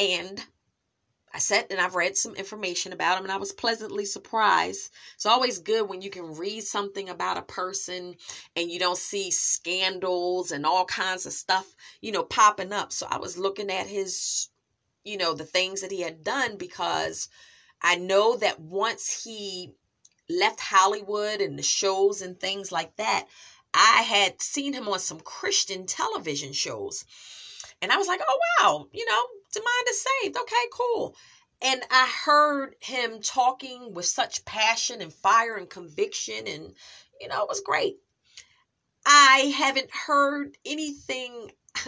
And 0.00 0.42
I 1.32 1.38
sat 1.38 1.70
and 1.70 1.78
I've 1.78 1.94
read 1.94 2.16
some 2.16 2.34
information 2.34 2.94
about 2.94 3.18
him 3.18 3.24
and 3.24 3.32
I 3.32 3.36
was 3.36 3.52
pleasantly 3.52 4.06
surprised. 4.06 4.90
It's 5.14 5.26
always 5.26 5.58
good 5.58 5.88
when 5.88 6.00
you 6.00 6.08
can 6.08 6.36
read 6.36 6.62
something 6.62 7.10
about 7.10 7.36
a 7.36 7.42
person 7.42 8.16
and 8.56 8.70
you 8.70 8.78
don't 8.78 8.96
see 8.96 9.30
scandals 9.30 10.52
and 10.52 10.64
all 10.64 10.86
kinds 10.86 11.26
of 11.26 11.34
stuff, 11.34 11.72
you 12.00 12.12
know, 12.12 12.22
popping 12.22 12.72
up. 12.72 12.92
So 12.92 13.06
I 13.10 13.18
was 13.18 13.36
looking 13.36 13.70
at 13.70 13.86
his, 13.86 14.48
you 15.04 15.18
know, 15.18 15.34
the 15.34 15.44
things 15.44 15.82
that 15.82 15.92
he 15.92 16.00
had 16.00 16.24
done 16.24 16.56
because 16.56 17.28
I 17.82 17.96
know 17.96 18.36
that 18.38 18.58
once 18.58 19.22
he 19.22 19.74
left 20.30 20.60
Hollywood 20.60 21.42
and 21.42 21.58
the 21.58 21.62
shows 21.62 22.22
and 22.22 22.40
things 22.40 22.72
like 22.72 22.96
that, 22.96 23.26
I 23.74 24.02
had 24.02 24.40
seen 24.40 24.72
him 24.72 24.88
on 24.88 24.98
some 24.98 25.20
Christian 25.20 25.84
television 25.84 26.54
shows. 26.54 27.04
And 27.82 27.92
I 27.92 27.98
was 27.98 28.08
like, 28.08 28.20
oh, 28.26 28.38
wow, 28.60 28.88
you 28.92 29.06
know, 29.06 29.22
Demond 29.54 29.90
is 29.90 30.04
saved. 30.22 30.36
Okay, 30.36 30.66
cool. 30.72 31.14
And 31.62 31.82
I 31.90 32.06
heard 32.24 32.74
him 32.80 33.20
talking 33.20 33.92
with 33.92 34.06
such 34.06 34.44
passion 34.44 35.02
and 35.02 35.12
fire 35.12 35.56
and 35.56 35.68
conviction, 35.68 36.46
and 36.46 36.74
you 37.20 37.28
know, 37.28 37.42
it 37.42 37.48
was 37.48 37.60
great. 37.60 37.98
I 39.04 39.52
haven't 39.56 39.90
heard 39.90 40.56
anything. 40.64 41.50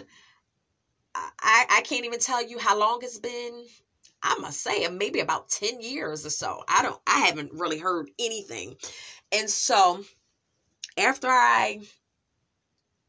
I, 1.14 1.66
I 1.69 1.81
can't 1.83 2.04
even 2.04 2.19
tell 2.19 2.42
you 2.42 2.59
how 2.59 2.78
long 2.78 3.00
it's 3.02 3.19
been. 3.19 3.66
I 4.23 4.37
must 4.38 4.61
say, 4.61 4.87
maybe 4.88 5.21
about 5.21 5.49
10 5.49 5.81
years 5.81 6.25
or 6.25 6.31
so. 6.31 6.62
I 6.69 6.83
don't, 6.83 7.00
I 7.07 7.21
haven't 7.21 7.52
really 7.52 7.78
heard 7.78 8.11
anything. 8.19 8.76
And 9.33 9.50
so 9.50 10.04
after 10.97 11.28
I, 11.28 11.81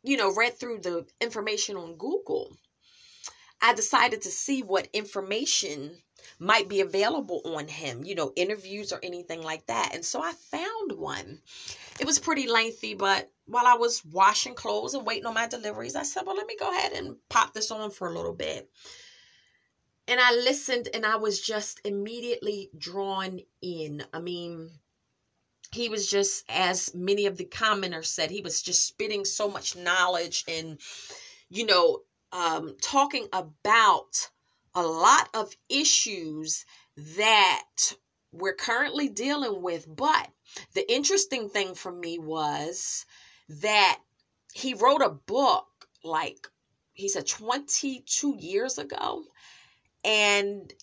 you 0.03 0.17
know, 0.17 0.33
read 0.33 0.57
through 0.57 0.79
the 0.79 1.05
information 1.21 1.77
on 1.77 1.95
Google, 1.97 2.57
I 3.63 3.73
decided 3.73 4.23
to 4.23 4.29
see 4.29 4.61
what 4.61 4.89
information 4.91 5.95
might 6.37 6.67
be 6.67 6.81
available 6.81 7.41
on 7.45 7.69
him, 7.69 8.03
you 8.03 8.13
know, 8.13 8.33
interviews 8.35 8.91
or 8.91 8.99
anything 9.01 9.41
like 9.41 9.65
that. 9.67 9.91
And 9.93 10.03
so 10.03 10.21
I 10.21 10.33
found 10.33 10.91
one. 10.91 11.39
It 11.97 12.05
was 12.05 12.19
pretty 12.19 12.47
lengthy, 12.47 12.93
but 12.93 13.31
while 13.45 13.65
I 13.65 13.75
was 13.75 14.03
washing 14.03 14.53
clothes 14.53 14.95
and 14.95 15.05
waiting 15.05 15.25
on 15.25 15.33
my 15.33 15.47
deliveries, 15.47 15.95
I 15.95 16.03
said, 16.03 16.23
well, 16.25 16.35
let 16.35 16.45
me 16.45 16.57
go 16.59 16.69
ahead 16.69 16.91
and 16.91 17.15
pop 17.29 17.53
this 17.53 17.71
on 17.71 17.91
for 17.91 18.09
a 18.09 18.13
little 18.13 18.33
bit. 18.33 18.69
And 20.09 20.19
I 20.19 20.33
listened 20.33 20.89
and 20.93 21.05
I 21.05 21.15
was 21.15 21.39
just 21.39 21.79
immediately 21.85 22.69
drawn 22.77 23.39
in. 23.61 24.03
I 24.13 24.19
mean, 24.19 24.71
he 25.71 25.87
was 25.87 26.09
just, 26.09 26.43
as 26.49 26.93
many 26.93 27.27
of 27.27 27.37
the 27.37 27.45
commenters 27.45 28.07
said, 28.07 28.29
he 28.29 28.41
was 28.41 28.61
just 28.61 28.85
spitting 28.85 29.23
so 29.23 29.49
much 29.49 29.77
knowledge 29.77 30.43
and, 30.49 30.79
you 31.49 31.65
know, 31.65 32.01
um, 32.33 32.75
talking 32.81 33.27
about 33.31 34.29
a 34.75 34.83
lot 34.83 35.29
of 35.33 35.55
issues 35.69 36.65
that 37.17 37.93
we're 38.31 38.55
currently 38.55 39.07
dealing 39.07 39.61
with. 39.61 39.85
But 39.87 40.29
the 40.73 40.91
interesting 40.91 41.47
thing 41.47 41.75
for 41.75 41.91
me 41.91 42.19
was 42.19 43.05
that 43.61 43.99
he 44.53 44.73
wrote 44.73 45.01
a 45.01 45.09
book 45.09 45.67
like 46.03 46.47
he 46.93 47.07
said 47.09 47.27
22 47.27 48.35
years 48.37 48.77
ago. 48.77 49.23
And 50.03 50.73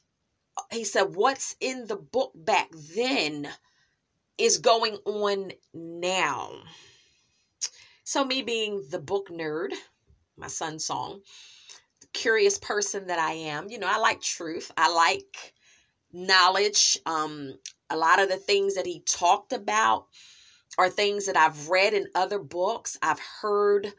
he 0.71 0.85
said, 0.85 1.14
What's 1.14 1.57
in 1.61 1.87
the 1.87 1.97
book 1.97 2.33
back 2.35 2.71
then 2.95 3.49
is 4.38 4.59
going 4.59 4.97
on 5.04 5.52
now. 5.75 6.50
So, 8.04 8.25
me 8.25 8.42
being 8.42 8.87
the 8.90 8.99
book 8.99 9.28
nerd, 9.28 9.73
my 10.40 10.49
son's 10.49 10.85
song. 10.85 11.20
Curious 12.12 12.59
person 12.59 13.06
that 13.06 13.18
I 13.18 13.32
am. 13.32 13.68
You 13.68 13.78
know, 13.78 13.88
I 13.88 13.99
like 13.99 14.20
truth. 14.20 14.73
I 14.76 14.92
like 14.92 15.54
knowledge. 16.12 16.99
Um, 17.06 17.54
a 17.90 17.97
lot 17.97 18.20
of 18.20 18.28
the 18.28 18.37
things 18.37 18.75
that 18.75 18.87
he 18.87 19.00
talked 19.00 19.52
about 19.52 20.06
are 20.78 20.88
things 20.88 21.26
that 21.26 21.37
I've 21.37 21.68
read 21.68 21.94
in 21.94 22.06
other 22.14 22.38
books. 22.38 22.99
I've 23.02 23.20
heard 23.20 23.92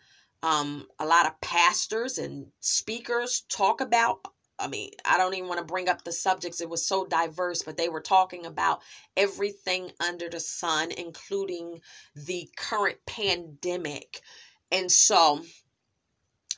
um, 0.43 0.87
a 0.99 1.05
lot 1.05 1.25
of 1.25 1.39
pastors 1.41 2.17
and 2.17 2.47
speakers 2.59 3.43
talk 3.49 3.81
about. 3.81 4.19
I 4.57 4.67
mean, 4.67 4.91
I 5.05 5.17
don't 5.17 5.33
even 5.33 5.47
want 5.47 5.59
to 5.59 5.65
bring 5.65 5.89
up 5.89 6.03
the 6.03 6.11
subjects. 6.11 6.61
It 6.61 6.69
was 6.69 6.85
so 6.85 7.05
diverse, 7.05 7.63
but 7.63 7.77
they 7.77 7.89
were 7.89 8.01
talking 8.01 8.45
about 8.45 8.81
everything 9.17 9.91
under 9.99 10.29
the 10.29 10.39
sun, 10.39 10.91
including 10.91 11.81
the 12.15 12.49
current 12.55 12.97
pandemic. 13.05 14.21
And 14.71 14.91
so 14.91 15.41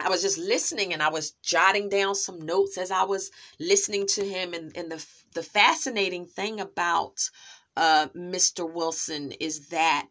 I 0.03 0.09
was 0.09 0.21
just 0.21 0.37
listening 0.37 0.93
and 0.93 1.01
I 1.01 1.09
was 1.09 1.31
jotting 1.41 1.87
down 1.89 2.15
some 2.15 2.41
notes 2.41 2.77
as 2.77 2.91
I 2.91 3.03
was 3.03 3.31
listening 3.59 4.05
to 4.07 4.25
him. 4.27 4.53
And, 4.53 4.75
and 4.75 4.91
the, 4.91 5.05
the 5.33 5.43
fascinating 5.43 6.25
thing 6.25 6.59
about 6.59 7.29
uh, 7.77 8.07
Mr. 8.15 8.71
Wilson 8.71 9.31
is 9.39 9.69
that, 9.69 10.07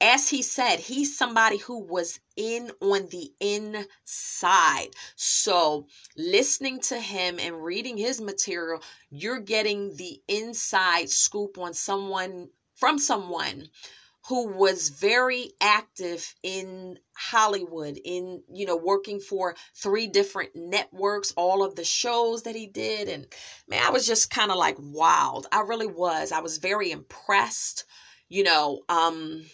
as 0.00 0.28
he 0.28 0.42
said, 0.42 0.80
he's 0.80 1.16
somebody 1.16 1.58
who 1.58 1.78
was 1.78 2.18
in 2.34 2.72
on 2.80 3.06
the 3.08 3.32
inside. 3.38 4.88
So, 5.14 5.86
listening 6.16 6.80
to 6.80 6.98
him 6.98 7.38
and 7.38 7.62
reading 7.62 7.96
his 7.96 8.20
material, 8.20 8.82
you're 9.10 9.38
getting 9.38 9.94
the 9.96 10.20
inside 10.26 11.10
scoop 11.10 11.58
on 11.58 11.74
someone 11.74 12.48
from 12.74 12.98
someone 12.98 13.68
who 14.28 14.48
was 14.48 14.88
very 14.90 15.52
active 15.60 16.34
in 16.42 16.98
Hollywood 17.16 17.98
in 18.04 18.42
you 18.52 18.66
know 18.66 18.76
working 18.76 19.20
for 19.20 19.54
three 19.74 20.06
different 20.06 20.50
networks 20.54 21.32
all 21.36 21.64
of 21.64 21.74
the 21.74 21.84
shows 21.84 22.42
that 22.44 22.54
he 22.54 22.66
did. 22.66 23.08
And 23.08 23.26
man 23.68 23.82
I 23.84 23.90
was 23.90 24.06
just 24.06 24.30
kind 24.30 24.50
of 24.50 24.58
like 24.58 24.76
wild. 24.78 25.46
I 25.52 25.60
really 25.60 25.86
was. 25.86 26.32
I 26.32 26.40
was 26.40 26.58
very 26.58 26.90
impressed 26.90 27.84
you 28.28 28.44
know 28.44 28.80
um 28.88 29.44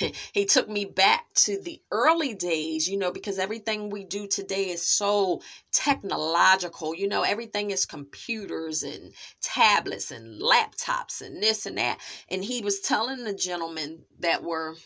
he 0.32 0.44
took 0.44 0.68
me 0.68 0.84
back 0.84 1.32
to 1.34 1.60
the 1.60 1.80
early 1.90 2.34
days, 2.34 2.88
you 2.88 2.98
know, 2.98 3.12
because 3.12 3.38
everything 3.38 3.90
we 3.90 4.04
do 4.04 4.26
today 4.26 4.70
is 4.70 4.86
so 4.86 5.42
technological. 5.72 6.94
You 6.94 7.08
know, 7.08 7.22
everything 7.22 7.70
is 7.70 7.86
computers 7.86 8.82
and 8.82 9.12
tablets 9.40 10.10
and 10.10 10.40
laptops 10.40 11.20
and 11.20 11.42
this 11.42 11.66
and 11.66 11.78
that. 11.78 11.98
And 12.28 12.44
he 12.44 12.62
was 12.62 12.80
telling 12.80 13.24
the 13.24 13.34
gentlemen 13.34 14.00
that 14.20 14.42
were 14.42 14.76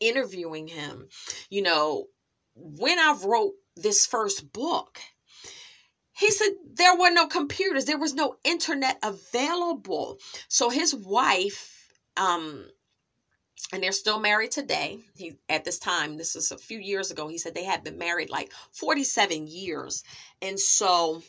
interviewing 0.00 0.68
him, 0.68 1.08
you 1.50 1.62
know, 1.62 2.06
when 2.54 2.98
I 2.98 3.16
wrote 3.24 3.54
this 3.76 4.06
first 4.06 4.52
book, 4.52 4.98
he 6.12 6.30
said 6.32 6.50
there 6.74 6.96
were 6.96 7.10
no 7.10 7.26
computers, 7.28 7.84
there 7.84 7.98
was 7.98 8.14
no 8.14 8.36
internet 8.44 8.98
available. 9.02 10.18
So 10.48 10.68
his 10.68 10.94
wife, 10.94 11.92
um, 12.16 12.68
and 13.72 13.82
they're 13.82 13.92
still 13.92 14.20
married 14.20 14.50
today. 14.50 15.00
He 15.16 15.36
at 15.48 15.64
this 15.64 15.78
time, 15.78 16.16
this 16.16 16.36
is 16.36 16.52
a 16.52 16.58
few 16.58 16.78
years 16.78 17.10
ago, 17.10 17.28
he 17.28 17.38
said 17.38 17.54
they 17.54 17.64
had 17.64 17.84
been 17.84 17.98
married 17.98 18.30
like 18.30 18.52
47 18.72 19.46
years. 19.46 20.04
And 20.40 20.58
so 20.58 21.22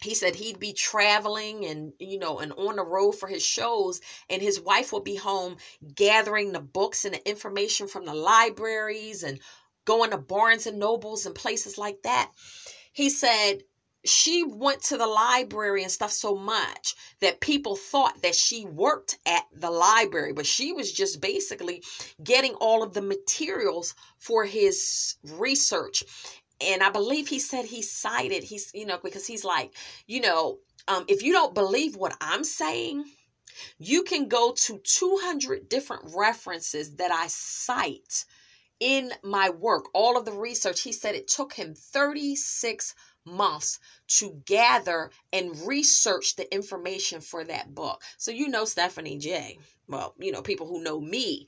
he 0.00 0.14
said 0.14 0.34
he'd 0.34 0.58
be 0.58 0.72
traveling 0.72 1.64
and 1.64 1.92
you 1.98 2.18
know 2.18 2.38
and 2.38 2.52
on 2.52 2.76
the 2.76 2.82
road 2.82 3.12
for 3.12 3.28
his 3.28 3.44
shows 3.44 4.00
and 4.28 4.42
his 4.42 4.60
wife 4.60 4.92
would 4.92 5.04
be 5.04 5.16
home 5.16 5.56
gathering 5.94 6.52
the 6.52 6.60
books 6.60 7.04
and 7.04 7.14
the 7.14 7.28
information 7.28 7.88
from 7.88 8.04
the 8.04 8.14
libraries 8.14 9.22
and 9.22 9.38
going 9.84 10.10
to 10.10 10.18
Barnes 10.18 10.66
and 10.66 10.78
Nobles 10.78 11.26
and 11.26 11.34
places 11.34 11.78
like 11.78 12.02
that. 12.02 12.30
He 12.92 13.10
said 13.10 13.62
she 14.04 14.44
went 14.44 14.82
to 14.84 14.96
the 14.96 15.06
library 15.06 15.82
and 15.82 15.90
stuff 15.90 16.12
so 16.12 16.36
much 16.36 16.94
that 17.20 17.40
people 17.40 17.76
thought 17.76 18.20
that 18.22 18.34
she 18.34 18.66
worked 18.66 19.18
at 19.26 19.44
the 19.52 19.70
library, 19.70 20.32
but 20.32 20.46
she 20.46 20.72
was 20.72 20.92
just 20.92 21.20
basically 21.20 21.82
getting 22.22 22.54
all 22.54 22.82
of 22.82 22.92
the 22.92 23.02
materials 23.02 23.94
for 24.18 24.44
his 24.44 25.16
research. 25.22 26.04
And 26.60 26.82
I 26.82 26.90
believe 26.90 27.28
he 27.28 27.38
said 27.38 27.64
he 27.64 27.82
cited, 27.82 28.44
he's, 28.44 28.70
you 28.74 28.86
know, 28.86 28.98
because 29.02 29.26
he's 29.26 29.44
like, 29.44 29.74
you 30.06 30.20
know, 30.20 30.58
um, 30.86 31.04
if 31.08 31.22
you 31.22 31.32
don't 31.32 31.54
believe 31.54 31.96
what 31.96 32.16
I'm 32.20 32.44
saying, 32.44 33.04
you 33.78 34.02
can 34.02 34.28
go 34.28 34.52
to 34.52 34.78
200 34.78 35.68
different 35.68 36.14
references 36.14 36.96
that 36.96 37.10
I 37.10 37.26
cite 37.28 38.24
in 38.80 39.12
my 39.22 39.50
work, 39.50 39.86
all 39.94 40.18
of 40.18 40.24
the 40.24 40.32
research, 40.32 40.82
he 40.82 40.92
said 40.92 41.14
it 41.14 41.28
took 41.28 41.54
him 41.54 41.74
36 41.74 42.94
months 43.24 43.78
to 44.06 44.40
gather 44.46 45.10
and 45.32 45.66
research 45.66 46.36
the 46.36 46.52
information 46.52 47.20
for 47.20 47.44
that 47.44 47.74
book. 47.74 48.02
So 48.18 48.30
you 48.30 48.48
know 48.48 48.64
Stephanie 48.64 49.18
J. 49.18 49.58
Well, 49.88 50.14
you 50.18 50.32
know, 50.32 50.42
people 50.42 50.66
who 50.66 50.82
know 50.82 51.00
me 51.00 51.46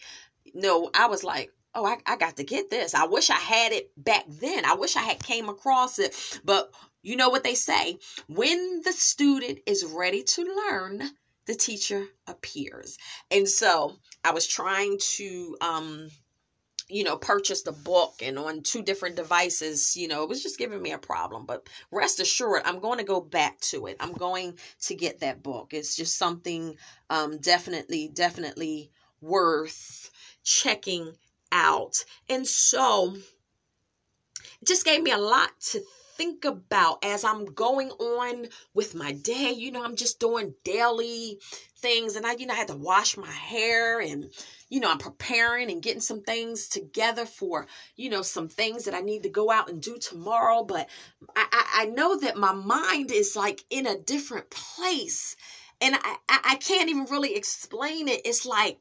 know 0.55 0.91
I 0.95 1.07
was 1.07 1.25
like, 1.25 1.53
oh, 1.75 1.85
I, 1.85 1.99
I 2.07 2.17
got 2.17 2.37
to 2.37 2.45
get 2.45 2.71
this. 2.71 2.95
I 2.95 3.05
wish 3.07 3.31
I 3.31 3.35
had 3.35 3.73
it 3.73 3.91
back 3.97 4.25
then. 4.29 4.65
I 4.65 4.75
wish 4.75 4.97
I 4.97 5.03
had 5.03 5.23
came 5.23 5.49
across 5.49 5.99
it. 5.99 6.41
But 6.45 6.73
you 7.03 7.17
know 7.17 7.29
what 7.29 7.45
they 7.45 7.55
say? 7.55 7.99
When 8.29 8.83
the 8.83 8.93
student 8.93 9.61
is 9.67 9.85
ready 9.85 10.23
to 10.23 10.43
learn, 10.69 11.03
the 11.47 11.55
teacher 11.55 12.07
appears. 12.27 12.99
And 13.31 13.49
so 13.49 13.97
I 14.25 14.33
was 14.33 14.47
trying 14.47 14.99
to 15.17 15.57
um 15.61 16.09
you 16.89 17.05
know, 17.05 17.17
purchased 17.17 17.67
a 17.67 17.73
book 17.73 18.15
and 18.23 18.39
on 18.39 18.63
two 18.63 18.83
different 18.83 19.17
devices, 19.17 19.97
you 19.97 20.07
know, 20.07 20.23
it 20.23 20.29
was 20.29 20.43
just 20.43 20.59
giving 20.59 20.81
me 20.81 20.93
a 20.93 20.99
problem. 20.99 21.45
But 21.45 21.69
rest 21.91 22.21
assured, 22.21 22.63
I'm 22.65 22.79
going 22.79 22.99
to 22.99 23.05
go 23.05 23.21
back 23.21 23.61
to 23.63 23.87
it. 23.87 23.97
I'm 24.01 24.13
going 24.13 24.59
to 24.83 24.95
get 24.95 25.21
that 25.21 25.43
book. 25.43 25.73
It's 25.73 25.97
just 25.97 26.17
something 26.17 26.77
um, 27.11 27.39
definitely, 27.39 28.11
definitely 28.13 28.91
worth 29.21 30.11
checking 30.45 31.13
out. 31.51 32.05
And 32.29 32.47
so 32.47 33.17
it 34.61 34.69
just 34.69 34.85
gave 34.85 35.03
me 35.03 35.11
a 35.11 35.19
lot 35.19 35.51
to 35.73 35.81
think 36.17 36.45
about 36.45 37.05
as 37.05 37.25
I'm 37.25 37.45
going 37.47 37.91
on 37.91 38.47
with 38.75 38.95
my 38.95 39.13
day. 39.13 39.51
You 39.51 39.73
know, 39.73 39.85
I'm 39.85 39.97
just 39.97 40.21
doing 40.21 40.55
daily 40.65 41.41
things 41.87 42.17
and 42.17 42.27
I, 42.27 42.33
you 42.33 42.47
know, 42.47 42.55
I 42.55 42.57
had 42.57 42.69
to 42.69 42.77
wash 42.77 43.17
my 43.17 43.31
hair 43.31 44.01
and, 44.01 44.29
you 44.69 44.81
know, 44.81 44.91
I'm 44.91 44.99
preparing 44.99 45.71
and 45.71 45.81
getting 45.81 46.01
some 46.01 46.21
things 46.21 46.67
together 46.69 47.25
for, 47.25 47.69
you 47.95 48.11
know, 48.11 48.23
some 48.23 48.49
things 48.49 48.85
that 48.85 48.95
I 48.95 49.01
need 49.01 49.23
to 49.23 49.29
go 49.29 49.53
out 49.53 49.71
and 49.71 49.81
do 49.81 49.97
tomorrow. 49.97 50.65
But 50.65 50.89
I, 51.37 51.47
I, 51.53 51.83
I 51.83 51.85
know 51.87 52.19
that 52.19 52.37
my 52.37 52.53
mind 52.53 53.13
is 53.13 53.37
like 53.37 53.63
in 53.71 53.87
a 53.87 53.99
different 53.99 54.51
place 54.51 55.37
and 55.81 55.95
I, 55.95 56.17
I 56.29 56.57
can't 56.57 56.91
even 56.91 57.05
really 57.05 57.37
explain 57.37 58.09
it. 58.09 58.23
It's 58.25 58.45
like 58.45 58.81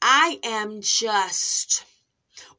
I 0.00 0.38
am 0.44 0.80
just, 0.80 1.84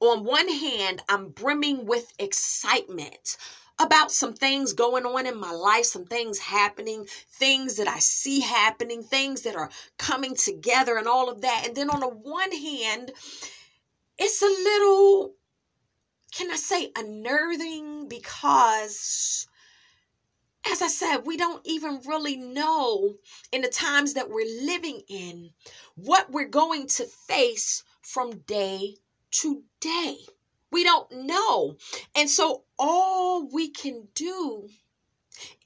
on 0.01 0.25
one 0.25 0.49
hand, 0.49 1.01
I'm 1.07 1.29
brimming 1.29 1.85
with 1.85 2.11
excitement 2.19 3.37
about 3.79 4.11
some 4.11 4.33
things 4.33 4.73
going 4.73 5.05
on 5.05 5.25
in 5.25 5.39
my 5.39 5.51
life, 5.51 5.85
some 5.85 6.05
things 6.05 6.39
happening, 6.39 7.05
things 7.29 7.75
that 7.77 7.87
I 7.87 7.99
see 7.99 8.39
happening, 8.39 9.03
things 9.03 9.43
that 9.43 9.55
are 9.55 9.69
coming 9.97 10.35
together, 10.35 10.97
and 10.97 11.07
all 11.07 11.29
of 11.29 11.41
that. 11.41 11.63
And 11.65 11.75
then 11.75 11.89
on 11.89 11.99
the 11.99 12.07
one 12.07 12.51
hand, 12.51 13.11
it's 14.17 14.41
a 14.41 14.45
little, 14.45 15.33
can 16.31 16.51
I 16.51 16.55
say, 16.55 16.91
unnerving 16.95 18.07
because. 18.07 19.47
As 20.69 20.81
I 20.81 20.87
said, 20.87 21.19
we 21.25 21.37
don't 21.37 21.65
even 21.65 22.01
really 22.05 22.35
know 22.35 23.15
in 23.53 23.61
the 23.61 23.69
times 23.69 24.15
that 24.15 24.29
we're 24.29 24.65
living 24.65 25.01
in 25.07 25.51
what 25.95 26.29
we're 26.29 26.49
going 26.49 26.87
to 26.87 27.05
face 27.05 27.83
from 28.01 28.39
day 28.39 28.95
to 29.31 29.63
day. 29.79 30.17
We 30.69 30.83
don't 30.83 31.09
know. 31.25 31.77
And 32.17 32.29
so 32.29 32.63
all 32.79 33.47
we 33.47 33.69
can 33.69 34.09
do, 34.15 34.69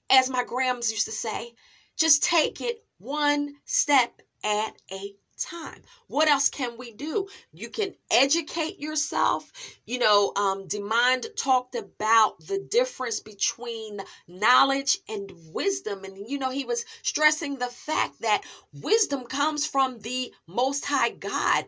as 0.09 0.29
my 0.29 0.43
grams 0.43 0.91
used 0.91 1.05
to 1.05 1.11
say, 1.11 1.53
just 1.97 2.23
take 2.23 2.61
it 2.61 2.77
one 2.97 3.55
step 3.65 4.11
at 4.43 4.73
a 4.91 5.13
time. 5.43 5.81
What 6.07 6.27
else 6.29 6.49
can 6.49 6.77
we 6.77 6.91
do? 6.91 7.27
You 7.53 7.69
can 7.69 7.93
educate 8.11 8.79
yourself. 8.79 9.51
You 9.85 9.99
know, 9.99 10.31
um, 10.35 10.67
Demond 10.67 11.25
talked 11.37 11.75
about 11.75 12.39
the 12.39 12.59
difference 12.59 13.19
between 13.19 13.99
knowledge 14.27 14.97
and 15.09 15.31
wisdom. 15.53 16.03
And, 16.03 16.29
you 16.29 16.39
know, 16.39 16.49
he 16.49 16.65
was 16.65 16.85
stressing 17.03 17.57
the 17.57 17.69
fact 17.69 18.21
that 18.21 18.41
wisdom 18.73 19.25
comes 19.25 19.65
from 19.65 19.99
the 19.99 20.33
Most 20.47 20.85
High 20.85 21.11
God. 21.11 21.65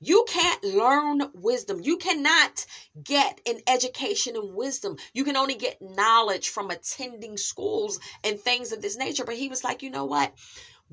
You 0.00 0.24
can't 0.28 0.62
learn 0.64 1.22
wisdom. 1.34 1.80
You 1.82 1.96
cannot 1.96 2.66
get 3.02 3.40
an 3.46 3.60
education 3.66 4.36
in 4.36 4.54
wisdom. 4.54 4.96
You 5.14 5.24
can 5.24 5.36
only 5.36 5.54
get 5.54 5.80
knowledge 5.80 6.48
from 6.48 6.70
attending 6.70 7.36
schools 7.36 7.98
and 8.22 8.38
things 8.38 8.72
of 8.72 8.82
this 8.82 8.96
nature. 8.96 9.24
But 9.24 9.36
he 9.36 9.48
was 9.48 9.64
like, 9.64 9.82
you 9.82 9.90
know 9.90 10.04
what? 10.04 10.32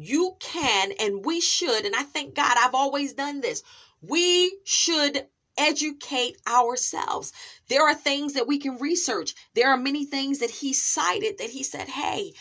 You 0.01 0.37
can 0.39 0.93
and 0.99 1.25
we 1.25 1.41
should, 1.41 1.85
and 1.85 1.95
I 1.95 2.03
thank 2.03 2.35
God 2.35 2.55
I've 2.57 2.75
always 2.75 3.13
done 3.13 3.41
this. 3.41 3.63
We 4.01 4.57
should 4.65 5.27
educate 5.57 6.37
ourselves. 6.47 7.33
There 7.69 7.83
are 7.87 7.95
things 7.95 8.33
that 8.33 8.47
we 8.47 8.59
can 8.59 8.77
research. 8.79 9.35
There 9.55 9.69
are 9.69 9.77
many 9.77 10.05
things 10.05 10.39
that 10.39 10.51
he 10.51 10.73
cited 10.73 11.39
that 11.39 11.51
he 11.51 11.63
said, 11.63 11.87
hey, 11.89 12.33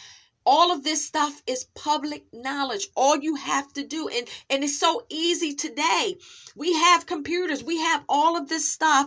all 0.44 0.73
of 0.73 0.85
this 0.85 1.05
stuff 1.05 1.42
is 1.46 1.66
public 1.75 2.25
knowledge 2.33 2.88
all 2.96 3.16
you 3.16 3.37
have 3.37 3.73
to 3.75 3.85
do 3.87 4.09
and 4.09 4.29
and 4.51 4.64
it's 4.64 4.79
so 4.79 5.05
easy 5.11 5.55
today 5.55 6.16
we 6.57 6.73
have 6.75 7.07
computers 7.07 7.62
we 7.62 7.79
have 7.79 8.05
all 8.09 8.37
of 8.37 8.49
this 8.49 8.70
stuff 8.73 9.07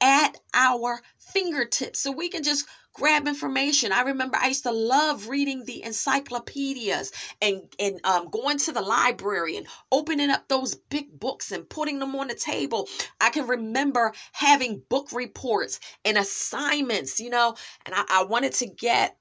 at 0.00 0.36
our 0.54 1.00
fingertips 1.18 2.00
so 2.00 2.10
we 2.10 2.28
can 2.28 2.42
just 2.42 2.66
grab 2.92 3.28
information. 3.28 3.92
I 3.92 4.02
remember 4.02 4.36
I 4.40 4.48
used 4.48 4.64
to 4.64 4.72
love 4.72 5.28
reading 5.28 5.64
the 5.64 5.82
encyclopedias 5.84 7.12
and 7.40 7.62
and 7.78 8.00
um, 8.04 8.28
going 8.30 8.58
to 8.58 8.72
the 8.72 8.80
library 8.80 9.56
and 9.56 9.66
opening 9.92 10.30
up 10.30 10.48
those 10.48 10.74
big 10.74 11.18
books 11.18 11.52
and 11.52 11.68
putting 11.68 11.98
them 11.98 12.14
on 12.16 12.28
the 12.28 12.34
table. 12.34 12.88
I 13.20 13.30
can 13.30 13.46
remember 13.46 14.12
having 14.32 14.82
book 14.88 15.12
reports 15.12 15.80
and 16.04 16.18
assignments, 16.18 17.20
you 17.20 17.30
know, 17.30 17.56
and 17.86 17.94
I, 17.94 18.04
I 18.10 18.24
wanted 18.24 18.52
to 18.54 18.66
get 18.66 19.16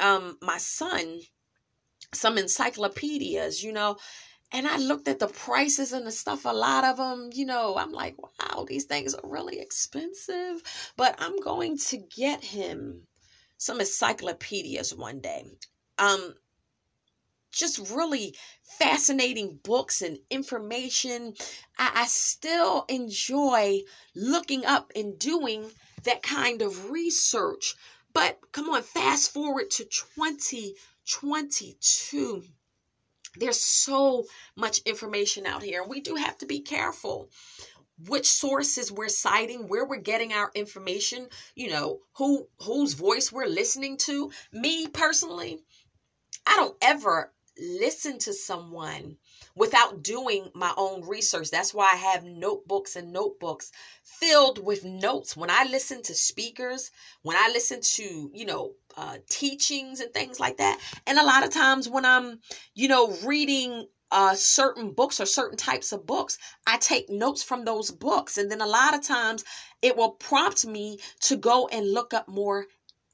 um, 0.00 0.38
my 0.40 0.58
son 0.58 1.20
some 2.14 2.38
encyclopedias, 2.38 3.62
you 3.62 3.72
know, 3.72 3.96
and 4.50 4.66
I 4.66 4.78
looked 4.78 5.08
at 5.08 5.18
the 5.18 5.28
prices 5.28 5.92
and 5.92 6.06
the 6.06 6.12
stuff, 6.12 6.46
a 6.46 6.48
lot 6.48 6.84
of 6.84 6.96
them, 6.96 7.28
you 7.34 7.44
know, 7.44 7.76
I'm 7.76 7.92
like, 7.92 8.16
wow, 8.22 8.64
these 8.66 8.84
things 8.84 9.14
are 9.14 9.28
really 9.28 9.60
expensive. 9.60 10.62
But 10.96 11.16
I'm 11.18 11.38
going 11.40 11.76
to 11.88 11.98
get 11.98 12.42
him 12.42 13.02
some 13.58 13.80
encyclopedias 13.80 14.94
one 14.94 15.20
day. 15.20 15.44
Um, 15.98 16.34
just 17.52 17.90
really 17.90 18.34
fascinating 18.62 19.58
books 19.62 20.00
and 20.00 20.18
information. 20.30 21.34
I, 21.78 21.90
I 21.94 22.06
still 22.06 22.86
enjoy 22.88 23.82
looking 24.14 24.64
up 24.64 24.92
and 24.96 25.18
doing 25.18 25.70
that 26.04 26.22
kind 26.22 26.62
of 26.62 26.90
research. 26.90 27.74
But 28.14 28.38
come 28.52 28.70
on, 28.70 28.82
fast 28.82 29.34
forward 29.34 29.70
to 29.72 29.84
2022 29.84 32.44
there's 33.38 33.60
so 33.60 34.24
much 34.56 34.78
information 34.84 35.46
out 35.46 35.62
here 35.62 35.82
and 35.82 35.90
we 35.90 36.00
do 36.00 36.14
have 36.14 36.36
to 36.38 36.46
be 36.46 36.60
careful 36.60 37.28
which 38.06 38.28
sources 38.28 38.92
we're 38.92 39.08
citing 39.08 39.68
where 39.68 39.84
we're 39.84 39.96
getting 39.96 40.32
our 40.32 40.50
information 40.54 41.26
you 41.54 41.68
know 41.68 41.98
who 42.16 42.46
whose 42.60 42.94
voice 42.94 43.32
we're 43.32 43.46
listening 43.46 43.96
to. 43.96 44.30
Me 44.52 44.86
personally 44.88 45.58
i 46.46 46.56
don't 46.56 46.76
ever 46.82 47.32
listen 47.58 48.18
to 48.18 48.32
someone 48.32 49.16
without 49.58 50.02
doing 50.02 50.50
my 50.54 50.72
own 50.76 51.06
research. 51.06 51.50
That's 51.50 51.74
why 51.74 51.90
I 51.92 51.96
have 51.96 52.24
notebooks 52.24 52.94
and 52.94 53.12
notebooks 53.12 53.72
filled 54.04 54.64
with 54.64 54.84
notes. 54.84 55.36
When 55.36 55.50
I 55.50 55.64
listen 55.64 56.00
to 56.04 56.14
speakers, 56.14 56.90
when 57.22 57.36
I 57.36 57.50
listen 57.52 57.80
to, 57.80 58.30
you 58.32 58.46
know, 58.46 58.74
uh, 58.96 59.18
teachings 59.28 60.00
and 60.00 60.12
things 60.14 60.38
like 60.38 60.58
that, 60.58 60.78
and 61.06 61.18
a 61.18 61.24
lot 61.24 61.44
of 61.44 61.50
times 61.50 61.88
when 61.88 62.04
I'm, 62.04 62.38
you 62.74 62.86
know, 62.86 63.16
reading 63.24 63.88
uh, 64.10 64.34
certain 64.34 64.92
books 64.92 65.20
or 65.20 65.26
certain 65.26 65.58
types 65.58 65.92
of 65.92 66.06
books, 66.06 66.38
I 66.66 66.78
take 66.78 67.10
notes 67.10 67.42
from 67.42 67.64
those 67.64 67.90
books. 67.90 68.38
And 68.38 68.50
then 68.50 68.60
a 68.60 68.66
lot 68.66 68.94
of 68.94 69.02
times 69.02 69.44
it 69.82 69.96
will 69.96 70.12
prompt 70.12 70.66
me 70.66 70.98
to 71.22 71.36
go 71.36 71.68
and 71.68 71.92
look 71.92 72.14
up 72.14 72.28
more 72.28 72.66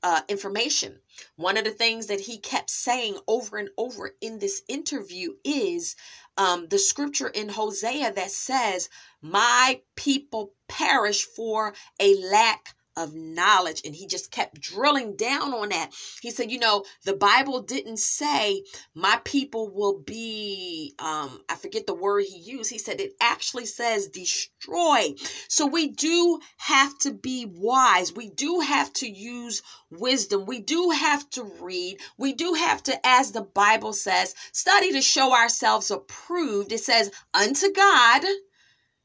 uh, 0.05 0.21
information. 0.29 1.01
One 1.37 1.57
of 1.57 1.65
the 1.65 1.71
things 1.71 2.09
that 2.09 2.21
he 2.21 2.39
kept 2.39 2.69
saying 2.69 3.17
over 3.27 3.57
and 3.57 3.71
over 3.79 4.15
in 4.21 4.39
this 4.39 4.61
interview 4.69 5.33
is 5.43 5.97
um, 6.37 6.69
the 6.69 6.79
scripture 6.79 7.29
in 7.29 7.49
Hosea 7.49 8.13
that 8.13 8.31
says, 8.31 8.91
My 9.23 9.81
people 9.97 10.53
perish 10.69 11.25
for 11.25 11.75
a 11.99 12.15
lack 12.17 12.75
of 12.97 13.15
knowledge. 13.15 13.83
And 13.85 13.95
he 13.95 14.07
just 14.07 14.31
kept 14.31 14.61
drilling 14.61 15.17
down 15.17 15.53
on 15.53 15.71
that. 15.71 15.93
He 16.21 16.31
said, 16.31 16.51
you 16.51 16.59
know, 16.59 16.85
the 17.05 17.15
Bible 17.15 17.63
didn't 17.63 17.99
say 17.99 18.63
my 18.95 19.21
people 19.25 19.71
will 19.71 19.99
be, 19.99 20.95
um, 20.99 21.41
I 21.49 21.57
forget 21.57 21.87
the 21.87 21.95
word 21.95 22.25
he 22.25 22.39
used. 22.39 22.71
He 22.71 22.79
said 22.79 23.01
it 23.01 23.15
actually 23.21 23.67
says 23.67 24.09
destroy. 24.09 25.15
So 25.49 25.67
we 25.67 25.89
do 25.89 26.41
have 26.57 26.97
to 27.01 27.13
be 27.13 27.47
wise. 27.47 28.13
We 28.13 28.31
do 28.31 28.61
have 28.61 28.93
to 28.95 29.09
use 29.09 29.63
wisdom. 29.91 30.47
We 30.47 30.61
do 30.61 30.91
have 30.91 31.29
to 31.31 31.45
read. 31.61 31.99
We 32.19 32.33
do 32.33 32.55
have 32.55 32.83
to, 32.85 33.07
as 33.07 33.33
the 33.33 33.43
Bible 33.43 33.93
says, 33.93 34.35
study 34.53 34.93
to 34.93 35.03
show 35.03 35.35
ourselves 35.35 35.91
approved. 35.91 36.73
It 36.73 36.81
says, 36.81 37.11
unto 37.33 37.73
God 37.73 38.25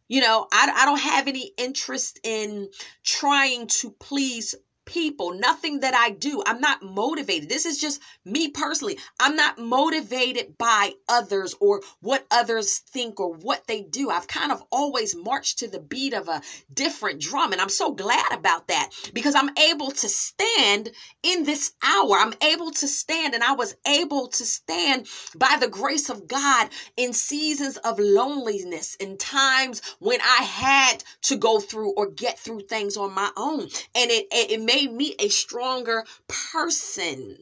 You 0.10 0.22
know, 0.22 0.48
I, 0.52 0.72
I 0.76 0.86
don't 0.86 1.00
have 1.00 1.28
any 1.28 1.54
interest 1.58 2.20
in 2.24 2.70
trying 3.04 3.68
to 3.68 3.92
please 3.92 4.56
people, 4.90 5.34
nothing 5.34 5.82
that 5.82 5.94
I 5.94 6.10
do. 6.10 6.42
I'm 6.48 6.60
not 6.60 6.82
motivated. 6.82 7.48
This 7.48 7.66
is 7.68 7.80
just 7.80 8.02
me 8.26 8.50
personally. 8.50 8.98
I'm 9.20 9.36
not 9.36 9.60
motivated 9.60 10.58
by 10.58 10.94
others 11.08 11.56
or 11.62 11.82
what 12.02 12.26
others 12.32 12.80
think 12.80 13.20
or 13.20 13.34
what 13.36 13.68
they 13.68 13.82
do. 13.84 14.10
I've 14.10 14.28
kind 14.28 14.52
of 14.52 14.64
always 14.72 15.16
marched 15.16 15.60
to 15.60 15.68
the 15.68 15.80
beat 15.80 16.14
of 16.14 16.28
a 16.28 16.42
different 16.74 17.22
drum. 17.22 17.52
And 17.52 17.62
I'm 17.62 17.70
so 17.70 17.94
glad 17.94 18.32
about 18.32 18.68
that 18.68 18.90
because 19.14 19.36
I'm 19.36 19.56
able 19.58 19.92
to 19.92 20.10
stand 20.10 20.90
in 21.22 21.44
this 21.44 21.72
hour. 21.84 22.16
I'm 22.18 22.34
able 22.42 22.72
to 22.72 22.88
stand 22.88 23.36
and 23.36 23.44
I 23.44 23.54
was 23.54 23.76
able 23.88 24.28
to 24.30 24.46
stand 24.46 25.08
by 25.36 25.58
the 25.60 25.68
grace 25.68 26.10
of 26.10 26.28
God 26.28 26.70
in 26.98 27.14
seasons 27.14 27.78
of 27.78 28.00
loneliness, 28.00 28.96
in 28.96 29.18
times 29.18 29.82
when 30.00 30.20
I 30.22 30.44
had 30.44 31.04
to 31.24 31.38
go 31.38 31.60
through 31.60 31.94
or 31.94 32.10
get 32.10 32.40
through 32.40 32.62
things 32.62 32.98
on 32.98 33.14
my 33.14 33.30
own. 33.38 33.62
And 33.62 34.12
it, 34.12 34.28
it, 34.32 34.52
it 34.52 34.62
made 34.62 34.79
made 34.80 34.96
me 34.96 35.16
a 35.20 35.30
stronger 35.30 36.06
person. 36.28 37.38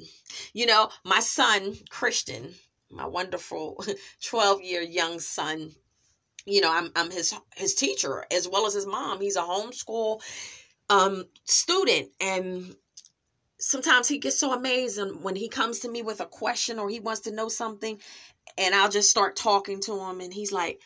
You 0.53 0.65
know, 0.65 0.89
my 1.03 1.19
son, 1.19 1.75
Christian, 1.89 2.53
my 2.89 3.05
wonderful 3.05 3.83
12 4.23 4.61
year 4.61 4.81
young 4.81 5.19
son, 5.19 5.71
you 6.45 6.61
know, 6.61 6.71
I'm, 6.71 6.91
I'm 6.95 7.11
his, 7.11 7.33
his 7.55 7.75
teacher 7.75 8.25
as 8.31 8.47
well 8.47 8.65
as 8.65 8.73
his 8.73 8.85
mom. 8.85 9.21
He's 9.21 9.35
a 9.35 9.41
homeschool 9.41 10.21
um, 10.89 11.25
student. 11.43 12.09
And 12.21 12.75
sometimes 13.59 14.07
he 14.07 14.17
gets 14.17 14.39
so 14.39 14.53
amazed 14.53 14.99
when 15.21 15.35
he 15.35 15.49
comes 15.49 15.79
to 15.79 15.91
me 15.91 16.01
with 16.01 16.21
a 16.21 16.25
question 16.25 16.79
or 16.79 16.89
he 16.89 16.99
wants 16.99 17.21
to 17.21 17.31
know 17.31 17.49
something 17.49 17.99
and 18.57 18.73
I'll 18.73 18.89
just 18.89 19.09
start 19.09 19.35
talking 19.35 19.81
to 19.81 19.99
him 19.99 20.21
and 20.21 20.33
he's 20.33 20.51
like, 20.51 20.79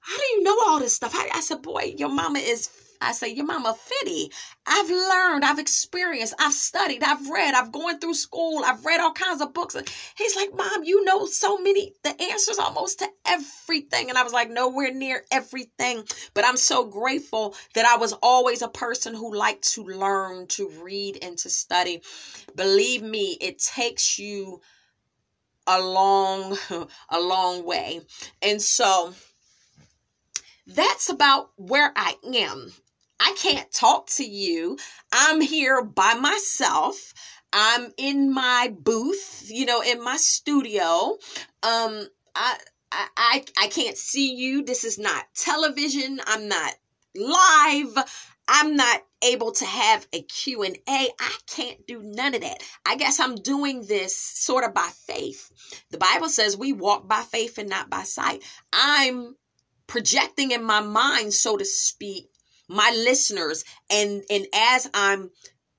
how 0.00 0.16
do 0.16 0.24
you 0.32 0.42
know 0.42 0.56
all 0.66 0.78
this 0.78 0.94
stuff? 0.94 1.14
I 1.14 1.40
said, 1.40 1.62
boy, 1.62 1.94
your 1.96 2.08
mama 2.08 2.38
is 2.38 2.70
I 3.00 3.12
say, 3.12 3.28
Your 3.28 3.46
mama 3.46 3.74
fitty. 3.74 4.30
I've 4.66 4.90
learned, 4.90 5.44
I've 5.44 5.58
experienced, 5.58 6.34
I've 6.38 6.52
studied, 6.52 7.02
I've 7.02 7.28
read, 7.28 7.54
I've 7.54 7.72
gone 7.72 7.98
through 7.98 8.14
school, 8.14 8.62
I've 8.64 8.84
read 8.84 9.00
all 9.00 9.12
kinds 9.12 9.40
of 9.40 9.54
books. 9.54 9.76
He's 10.16 10.36
like, 10.36 10.54
Mom, 10.54 10.84
you 10.84 11.04
know 11.04 11.26
so 11.26 11.58
many, 11.58 11.94
the 12.02 12.20
answers 12.22 12.58
almost 12.58 12.98
to 12.98 13.08
everything. 13.26 14.10
And 14.10 14.18
I 14.18 14.22
was 14.22 14.32
like, 14.32 14.50
Nowhere 14.50 14.92
near 14.92 15.24
everything. 15.30 16.04
But 16.34 16.44
I'm 16.44 16.56
so 16.56 16.84
grateful 16.84 17.54
that 17.74 17.86
I 17.86 17.96
was 17.96 18.12
always 18.22 18.62
a 18.62 18.68
person 18.68 19.14
who 19.14 19.34
liked 19.34 19.72
to 19.74 19.84
learn, 19.84 20.46
to 20.48 20.68
read, 20.82 21.18
and 21.22 21.38
to 21.38 21.50
study. 21.50 22.02
Believe 22.54 23.02
me, 23.02 23.38
it 23.40 23.58
takes 23.58 24.18
you 24.18 24.60
a 25.66 25.80
long, 25.80 26.56
a 27.10 27.20
long 27.20 27.64
way. 27.64 28.00
And 28.42 28.60
so, 28.60 29.14
that's 30.66 31.08
about 31.08 31.50
where 31.56 31.92
I 31.96 32.14
am. 32.34 32.72
I 33.20 33.34
can't 33.36 33.70
talk 33.70 34.08
to 34.16 34.24
you. 34.24 34.78
I'm 35.12 35.40
here 35.40 35.84
by 35.84 36.14
myself. 36.14 37.12
I'm 37.52 37.92
in 37.96 38.32
my 38.32 38.74
booth, 38.76 39.44
you 39.46 39.66
know, 39.66 39.82
in 39.82 40.02
my 40.02 40.16
studio. 40.16 41.18
Um, 41.62 42.08
I, 42.34 42.58
I, 42.90 43.44
I 43.58 43.68
can't 43.68 43.96
see 43.96 44.34
you. 44.34 44.64
This 44.64 44.84
is 44.84 44.98
not 44.98 45.24
television. 45.34 46.20
I'm 46.26 46.48
not 46.48 46.74
live. 47.14 48.04
I'm 48.48 48.74
not 48.76 49.02
able 49.22 49.52
to 49.52 49.64
have 49.64 50.06
a 50.12 50.22
Q&A. 50.22 50.74
I 50.88 51.36
can't 51.46 51.86
do 51.86 52.02
none 52.02 52.34
of 52.34 52.40
that. 52.40 52.62
I 52.86 52.96
guess 52.96 53.20
I'm 53.20 53.36
doing 53.36 53.84
this 53.86 54.16
sort 54.16 54.64
of 54.64 54.74
by 54.74 54.88
faith. 55.06 55.50
The 55.90 55.98
Bible 55.98 56.28
says 56.28 56.56
we 56.56 56.72
walk 56.72 57.06
by 57.06 57.20
faith 57.20 57.58
and 57.58 57.68
not 57.68 57.90
by 57.90 58.02
sight. 58.02 58.42
I'm 58.72 59.36
projecting 59.86 60.52
in 60.52 60.64
my 60.64 60.80
mind, 60.80 61.34
so 61.34 61.56
to 61.56 61.64
speak, 61.64 62.29
my 62.70 62.90
listeners 63.04 63.64
and 63.90 64.22
and 64.30 64.46
as 64.54 64.88
I'm 64.94 65.30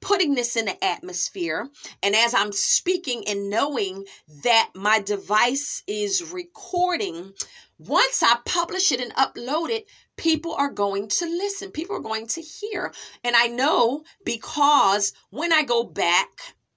putting 0.01 0.34
this 0.34 0.56
in 0.58 0.65
the 0.65 0.84
atmosphere 0.84 1.69
and 2.04 2.15
as 2.15 2.34
I'm 2.34 2.51
speaking 2.51 3.23
and 3.27 3.49
knowing 3.49 4.06
that 4.43 4.71
my 4.75 4.99
device 4.99 5.84
is 5.88 6.32
recording, 6.34 7.34
once 7.77 8.21
I 8.23 8.36
publish 8.45 8.91
it 8.91 8.99
and 8.99 9.13
upload 9.13 9.69
it, 9.69 9.86
people 10.17 10.54
are 10.56 10.71
going 10.71 11.08
to 11.08 11.25
listen. 11.25 11.71
People 11.71 11.95
are 11.95 12.01
going 12.01 12.27
to 12.27 12.41
hear. 12.41 12.91
And 13.23 13.36
I 13.36 13.47
know 13.47 14.04
because 14.25 15.13
when 15.30 15.54
I 15.54 15.63
go 15.63 15.84
back, 15.84 16.30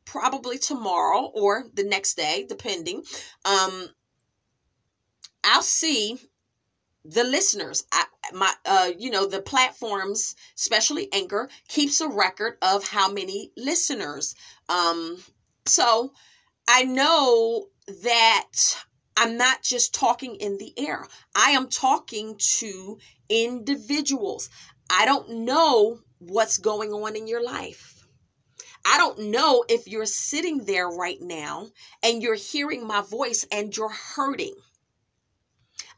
probably 0.04 0.58
tomorrow 0.58 1.30
or 1.34 1.64
the 1.74 1.82
next 1.82 2.14
day, 2.14 2.44
depending, 2.48 3.02
um, 3.44 3.88
I'll 5.42 5.62
see 5.62 6.18
the 7.04 7.24
listeners 7.24 7.84
I, 7.92 8.04
my 8.32 8.52
uh 8.64 8.90
you 8.98 9.10
know 9.10 9.26
the 9.26 9.42
platforms 9.42 10.34
especially 10.56 11.12
anchor 11.12 11.48
keeps 11.68 12.00
a 12.00 12.08
record 12.08 12.56
of 12.62 12.88
how 12.88 13.10
many 13.12 13.52
listeners. 13.56 14.34
Um 14.68 15.18
so 15.66 16.12
i 16.68 16.84
know 16.84 17.66
that 18.02 18.48
i'm 19.16 19.36
not 19.36 19.62
just 19.62 19.94
talking 19.94 20.36
in 20.36 20.56
the 20.58 20.72
air. 20.78 21.06
I 21.34 21.50
am 21.50 21.68
talking 21.68 22.38
to 22.58 22.98
individuals. 23.28 24.48
I 24.90 25.04
don't 25.04 25.44
know 25.44 26.00
what's 26.18 26.58
going 26.58 26.90
on 26.92 27.16
in 27.16 27.26
your 27.26 27.42
life. 27.42 27.94
I 28.86 28.98
don't 28.98 29.30
know 29.30 29.64
if 29.68 29.86
you're 29.88 30.06
sitting 30.06 30.64
there 30.64 30.88
right 30.88 31.20
now 31.20 31.68
and 32.02 32.22
you're 32.22 32.34
hearing 32.34 32.86
my 32.86 33.00
voice 33.00 33.46
and 33.50 33.74
you're 33.74 33.88
hurting. 33.88 34.54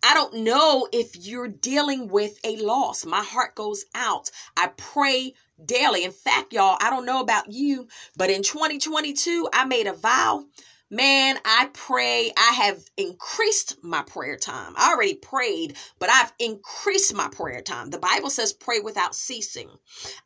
I 0.03 0.15
don't 0.15 0.35
know 0.45 0.89
if 0.93 1.17
you're 1.17 1.49
dealing 1.49 2.09
with 2.09 2.39
a 2.45 2.57
loss. 2.57 3.05
My 3.05 3.23
heart 3.23 3.55
goes 3.55 3.85
out. 3.95 4.31
I 4.57 4.69
pray 4.77 5.35
daily. 5.65 6.05
In 6.05 6.13
fact, 6.13 6.53
y'all, 6.53 6.79
I 6.81 6.91
don't 6.91 7.07
know 7.07 7.21
about 7.21 7.51
you, 7.53 7.89
but 8.17 8.31
in 8.31 8.43
2022, 8.43 9.49
I 9.53 9.65
made 9.65 9.87
a 9.87 9.93
vow. 9.93 10.45
Man, 10.89 11.37
I 11.45 11.69
pray. 11.73 12.33
I 12.37 12.53
have 12.53 12.79
increased 12.97 13.83
my 13.83 14.03
prayer 14.03 14.37
time. 14.37 14.75
I 14.77 14.93
already 14.93 15.15
prayed, 15.15 15.77
but 15.99 16.11
I've 16.11 16.33
increased 16.39 17.13
my 17.13 17.29
prayer 17.29 17.61
time. 17.61 17.91
The 17.91 17.99
Bible 17.99 18.31
says 18.31 18.53
pray 18.53 18.79
without 18.79 19.15
ceasing. 19.15 19.69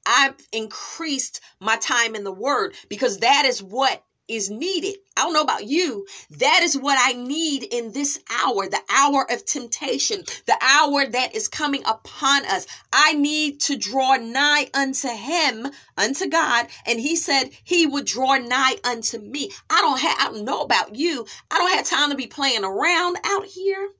I've 0.04 0.36
increased 0.52 1.40
my 1.60 1.76
time 1.76 2.14
in 2.14 2.24
the 2.24 2.32
Word 2.32 2.74
because 2.90 3.18
that 3.18 3.46
is 3.46 3.62
what 3.62 4.04
is 4.30 4.48
needed. 4.48 4.96
I 5.16 5.22
don't 5.22 5.34
know 5.34 5.42
about 5.42 5.66
you. 5.66 6.06
That 6.30 6.60
is 6.62 6.78
what 6.78 6.96
I 7.00 7.12
need 7.12 7.64
in 7.64 7.92
this 7.92 8.18
hour, 8.30 8.68
the 8.68 8.80
hour 8.88 9.26
of 9.30 9.44
temptation, 9.44 10.22
the 10.46 10.56
hour 10.62 11.04
that 11.04 11.34
is 11.34 11.48
coming 11.48 11.82
upon 11.84 12.46
us. 12.46 12.66
I 12.92 13.14
need 13.14 13.60
to 13.62 13.76
draw 13.76 14.16
nigh 14.16 14.68
unto 14.72 15.08
him, 15.08 15.66
unto 15.98 16.28
God. 16.28 16.68
And 16.86 17.00
he 17.00 17.16
said 17.16 17.50
he 17.64 17.86
would 17.86 18.06
draw 18.06 18.36
nigh 18.36 18.76
unto 18.84 19.18
me. 19.18 19.50
I 19.68 19.80
don't 19.80 20.00
have, 20.00 20.16
I 20.20 20.24
don't 20.32 20.44
know 20.44 20.62
about 20.62 20.94
you. 20.94 21.26
I 21.50 21.58
don't 21.58 21.76
have 21.76 21.86
time 21.86 22.10
to 22.10 22.16
be 22.16 22.28
playing 22.28 22.64
around 22.64 23.18
out 23.24 23.44
here. 23.44 23.90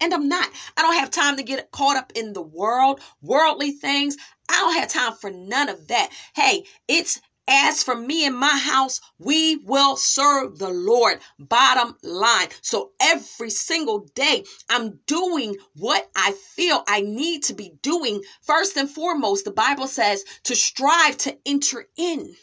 And 0.00 0.14
I'm 0.14 0.28
not. 0.28 0.48
I 0.78 0.82
don't 0.82 0.96
have 0.96 1.10
time 1.10 1.36
to 1.36 1.42
get 1.42 1.70
caught 1.72 1.98
up 1.98 2.12
in 2.14 2.32
the 2.32 2.40
world, 2.40 3.00
worldly 3.20 3.72
things. 3.72 4.16
I 4.48 4.54
don't 4.54 4.80
have 4.80 4.88
time 4.88 5.12
for 5.12 5.30
none 5.30 5.68
of 5.68 5.88
that. 5.88 6.08
Hey, 6.34 6.64
it's 6.88 7.20
as 7.50 7.82
for 7.82 7.96
me 7.96 8.24
and 8.24 8.36
my 8.36 8.56
house, 8.56 9.00
we 9.18 9.56
will 9.56 9.96
serve 9.96 10.58
the 10.58 10.70
Lord. 10.70 11.18
Bottom 11.38 11.96
line. 12.02 12.48
So 12.62 12.92
every 13.00 13.50
single 13.50 14.06
day, 14.14 14.44
I'm 14.70 15.00
doing 15.06 15.56
what 15.74 16.08
I 16.14 16.32
feel 16.32 16.84
I 16.86 17.00
need 17.00 17.42
to 17.44 17.54
be 17.54 17.72
doing. 17.82 18.22
First 18.42 18.76
and 18.76 18.88
foremost, 18.88 19.44
the 19.44 19.50
Bible 19.50 19.88
says 19.88 20.24
to 20.44 20.54
strive 20.54 21.16
to 21.18 21.36
enter 21.44 21.88
in. 21.96 22.34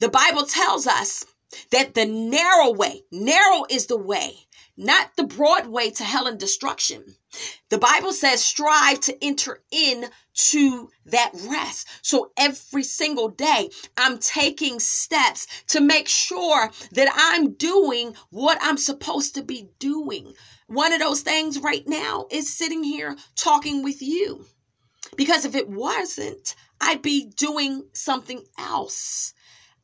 The 0.00 0.08
Bible 0.08 0.44
tells 0.44 0.86
us 0.86 1.24
that 1.70 1.94
the 1.94 2.06
narrow 2.06 2.72
way, 2.72 3.02
narrow 3.10 3.64
is 3.70 3.86
the 3.86 3.96
way, 3.96 4.34
not 4.76 5.10
the 5.16 5.24
broad 5.24 5.66
way 5.66 5.90
to 5.90 6.04
hell 6.04 6.26
and 6.26 6.38
destruction. 6.38 7.04
The 7.68 7.78
Bible 7.78 8.12
says 8.12 8.44
strive 8.44 9.00
to 9.00 9.24
enter 9.24 9.62
in 9.70 10.08
to 10.38 10.88
that 11.06 11.32
rest. 11.48 11.88
So 12.02 12.30
every 12.36 12.84
single 12.84 13.28
day, 13.28 13.70
I'm 13.96 14.18
taking 14.18 14.78
steps 14.78 15.46
to 15.68 15.80
make 15.80 16.08
sure 16.08 16.70
that 16.92 17.08
I'm 17.14 17.54
doing 17.54 18.14
what 18.30 18.58
I'm 18.60 18.78
supposed 18.78 19.34
to 19.34 19.42
be 19.42 19.68
doing. 19.78 20.34
One 20.68 20.92
of 20.92 21.00
those 21.00 21.22
things 21.22 21.58
right 21.58 21.86
now 21.86 22.26
is 22.30 22.56
sitting 22.56 22.84
here 22.84 23.16
talking 23.36 23.82
with 23.82 24.00
you. 24.00 24.46
Because 25.16 25.44
if 25.44 25.54
it 25.54 25.68
wasn't, 25.68 26.54
I'd 26.80 27.02
be 27.02 27.26
doing 27.26 27.86
something 27.92 28.44
else. 28.58 29.34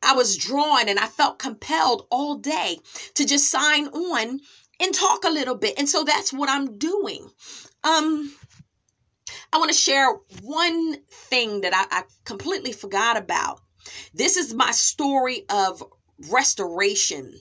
I 0.01 0.13
was 0.13 0.37
drawn 0.37 0.87
and 0.87 0.99
I 0.99 1.07
felt 1.07 1.39
compelled 1.39 2.07
all 2.11 2.35
day 2.35 2.79
to 3.15 3.25
just 3.25 3.49
sign 3.49 3.87
on 3.87 4.39
and 4.79 4.93
talk 4.93 5.23
a 5.23 5.29
little 5.31 5.55
bit. 5.55 5.75
And 5.77 5.89
so 5.89 6.03
that's 6.03 6.31
what 6.31 6.49
I'm 6.49 6.77
doing. 6.77 7.29
Um, 7.83 8.33
I 9.55 9.57
want 9.57 9.71
to 9.71 9.77
share 9.77 10.11
one 10.41 10.97
thing 11.09 11.61
that 11.61 11.73
I, 11.73 11.99
I 11.99 12.03
completely 12.25 12.73
forgot 12.73 13.15
about. 13.15 13.61
This 14.13 14.35
is 14.35 14.53
my 14.53 14.71
story 14.71 15.45
of 15.47 15.81
restoration. 16.29 17.33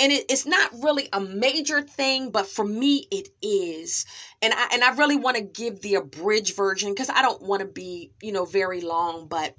And 0.00 0.10
it, 0.10 0.24
it's 0.28 0.46
not 0.46 0.72
really 0.82 1.08
a 1.12 1.20
major 1.20 1.80
thing 1.80 2.32
but 2.32 2.48
for 2.48 2.64
me 2.64 3.06
it 3.12 3.28
is. 3.40 4.04
And 4.42 4.52
i 4.52 4.68
and 4.72 4.82
i 4.82 4.96
really 4.96 5.14
want 5.14 5.36
to 5.36 5.44
give 5.44 5.80
the 5.80 5.94
abridged 5.94 6.56
version 6.56 6.90
because 6.90 7.08
i 7.08 7.22
don't 7.22 7.42
want 7.42 7.60
to 7.60 7.68
be 7.68 8.10
you 8.20 8.32
know 8.32 8.46
very 8.46 8.80
long 8.80 9.28
but 9.28 9.54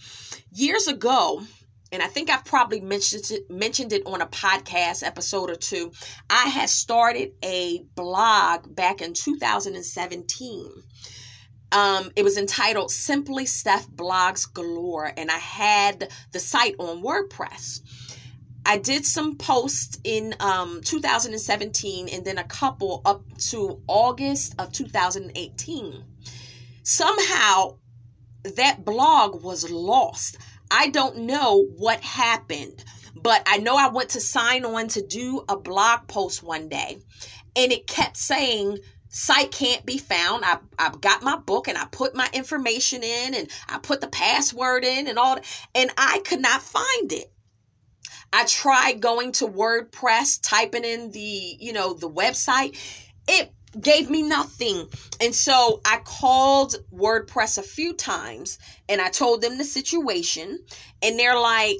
years 0.51 0.87
ago 0.87 1.41
and 1.93 2.03
i 2.03 2.07
think 2.07 2.29
i've 2.29 2.43
probably 2.43 2.81
mentioned 2.81 3.31
it 3.31 3.49
mentioned 3.49 3.93
it 3.93 4.03
on 4.05 4.21
a 4.21 4.27
podcast 4.27 5.01
episode 5.01 5.49
or 5.49 5.55
two 5.55 5.91
i 6.29 6.47
had 6.47 6.69
started 6.69 7.31
a 7.43 7.83
blog 7.95 8.75
back 8.75 9.01
in 9.01 9.13
2017 9.13 10.71
um, 11.75 12.09
it 12.15 12.23
was 12.23 12.37
entitled 12.37 12.89
Simply 12.89 13.45
Steph 13.45 13.85
Blogs 13.89 14.51
Galore, 14.51 15.11
and 15.17 15.29
I 15.29 15.37
had 15.37 16.09
the 16.31 16.39
site 16.39 16.75
on 16.79 17.03
WordPress. 17.03 17.81
I 18.65 18.77
did 18.77 19.05
some 19.05 19.35
posts 19.35 19.99
in 20.05 20.33
um, 20.39 20.79
2017 20.85 22.07
and 22.07 22.23
then 22.23 22.37
a 22.37 22.45
couple 22.45 23.01
up 23.03 23.23
to 23.49 23.81
August 23.87 24.55
of 24.57 24.71
2018. 24.71 26.03
Somehow 26.83 27.77
that 28.55 28.85
blog 28.85 29.43
was 29.43 29.69
lost. 29.69 30.37
I 30.71 30.87
don't 30.87 31.17
know 31.19 31.65
what 31.75 31.99
happened, 31.99 32.85
but 33.21 33.43
I 33.45 33.57
know 33.57 33.75
I 33.75 33.89
went 33.89 34.11
to 34.11 34.21
sign 34.21 34.63
on 34.63 34.87
to 34.89 35.01
do 35.01 35.43
a 35.49 35.57
blog 35.57 36.07
post 36.07 36.41
one 36.41 36.69
day 36.69 36.99
and 37.55 37.71
it 37.71 37.87
kept 37.87 38.17
saying 38.17 38.79
site 39.15 39.49
can't 39.49 39.85
be 39.85 39.97
found. 39.97 40.43
I, 40.43 40.57
I 40.77 40.93
got 40.99 41.23
my 41.23 41.37
book 41.37 41.69
and 41.69 41.77
I 41.77 41.85
put 41.85 42.15
my 42.15 42.29
information 42.33 43.01
in 43.01 43.33
and 43.33 43.49
I 43.69 43.77
put 43.77 44.01
the 44.01 44.07
password 44.07 44.83
in 44.83 45.07
and 45.07 45.17
all, 45.17 45.39
and 45.73 45.89
I 45.97 46.19
could 46.25 46.41
not 46.41 46.61
find 46.61 47.13
it. 47.13 47.31
I 48.33 48.43
tried 48.43 48.99
going 48.99 49.31
to 49.33 49.47
WordPress, 49.47 50.39
typing 50.43 50.83
in 50.83 51.11
the, 51.11 51.55
you 51.59 51.71
know, 51.71 51.93
the 51.93 52.09
website. 52.09 52.77
It 53.25 53.53
gave 53.79 54.09
me 54.09 54.21
nothing. 54.21 54.89
And 55.21 55.33
so 55.33 55.79
I 55.85 56.01
called 56.03 56.75
WordPress 56.93 57.57
a 57.57 57.63
few 57.63 57.93
times 57.93 58.59
and 58.89 58.99
I 58.99 59.07
told 59.07 59.41
them 59.41 59.57
the 59.57 59.63
situation. 59.63 60.59
And 61.01 61.17
they're 61.17 61.39
like, 61.39 61.77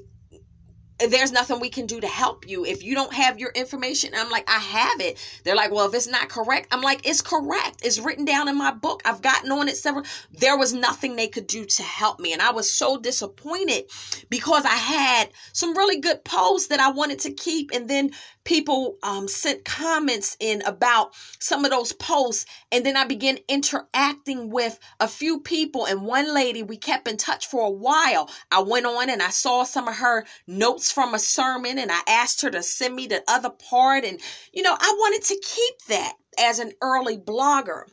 there's 1.00 1.32
nothing 1.32 1.60
we 1.60 1.70
can 1.70 1.86
do 1.86 2.00
to 2.00 2.08
help 2.08 2.48
you. 2.48 2.66
If 2.66 2.84
you 2.84 2.96
don't 2.96 3.14
have 3.14 3.40
your 3.40 3.52
information 3.52 4.14
i'm 4.16 4.30
like 4.30 4.50
i 4.50 4.60
have 4.60 5.02
it. 5.02 5.18
They're 5.44 5.56
like 5.56 5.72
well 5.72 5.88
if 5.88 5.94
it's 5.94 6.08
not 6.08 6.30
correct 6.30 6.68
i'm 6.72 6.82
like 6.82 7.08
it's 7.08 7.22
correct. 7.22 7.82
It's 7.84 8.00
written 8.00 8.26
down 8.26 8.48
in 8.48 8.58
my 8.58 8.72
book. 8.72 9.02
I've 9.06 9.22
gotten 9.22 9.52
on 9.52 9.68
it 9.68 9.78
several 9.78 10.06
there 10.32 10.58
was 10.58 10.74
nothing 10.74 11.16
they 11.16 11.28
could 11.28 11.48
do 11.48 11.66
to 11.66 11.84
help 11.84 12.20
me. 12.20 12.34
And 12.34 12.42
i 12.42 12.52
was 12.52 12.72
so 12.72 12.98
disappointed 12.98 13.86
because 14.30 14.66
i 14.66 14.70
had 14.70 15.30
some 15.54 15.78
really 15.78 16.00
good 16.00 16.24
posts 16.24 16.68
that 16.70 16.80
i 16.80 16.92
wanted 16.92 17.20
to 17.20 17.32
keep. 17.32 17.72
And 17.74 17.90
then 17.90 18.12
people 18.46 18.98
um, 19.04 19.28
sent 19.28 19.66
comments 19.66 20.38
in 20.40 20.62
about 20.62 21.14
some 21.40 21.66
of 21.66 21.72
those 21.72 21.92
posts 21.92 22.46
and 22.72 22.86
then 22.86 22.96
i 22.96 23.04
began 23.04 23.38
interacting 23.50 24.50
with 24.50 24.80
a 25.00 25.08
few 25.08 25.42
people 25.42 25.86
and 25.86 26.04
one 26.04 26.34
lady 26.34 26.64
we 26.64 26.78
kept 26.78 27.08
in 27.08 27.18
touch 27.18 27.48
for 27.48 27.66
a 27.66 27.72
while. 27.72 28.30
I 28.52 28.62
went 28.62 28.86
on 28.86 29.10
and 29.10 29.22
i 29.22 29.30
saw 29.30 29.64
some 29.64 29.88
of 29.88 29.96
her 29.96 30.26
notes 30.48 30.92
from 30.92 31.14
a 31.14 31.20
sermon 31.20 31.78
and 31.80 31.92
i 31.92 32.00
asked 32.08 32.42
her 32.44 32.50
to 32.52 32.64
send 32.64 32.96
me 32.96 33.08
the 33.08 33.24
other 33.28 33.50
part 33.50 34.06
and 34.06 34.20
you 34.54 34.64
know 34.64 34.76
i 34.80 34.96
wanted 34.98 35.24
to 35.24 35.42
keep 35.44 35.76
that 35.90 36.14
as 36.40 36.60
an 36.60 36.74
early 36.82 37.18
blogger. 37.18 37.84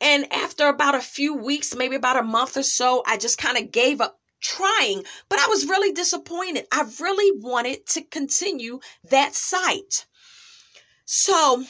And 0.00 0.30
after 0.32 0.66
about 0.66 0.96
a 0.96 1.00
few 1.00 1.34
weeks 1.34 1.74
maybe 1.74 1.96
about 1.96 2.18
a 2.18 2.22
month 2.22 2.56
or 2.56 2.62
so 2.62 3.02
i 3.06 3.16
just 3.16 3.38
kind 3.38 3.56
of 3.56 3.72
gave 3.72 4.00
up 4.00 4.20
trying, 4.44 5.02
but 5.28 5.40
I 5.40 5.48
was 5.48 5.66
really 5.66 5.92
disappointed. 5.92 6.66
I 6.70 6.86
really 7.00 7.40
wanted 7.40 7.86
to 7.88 8.02
continue 8.02 8.78
that 9.10 9.34
site. 9.34 10.06
So 11.06 11.64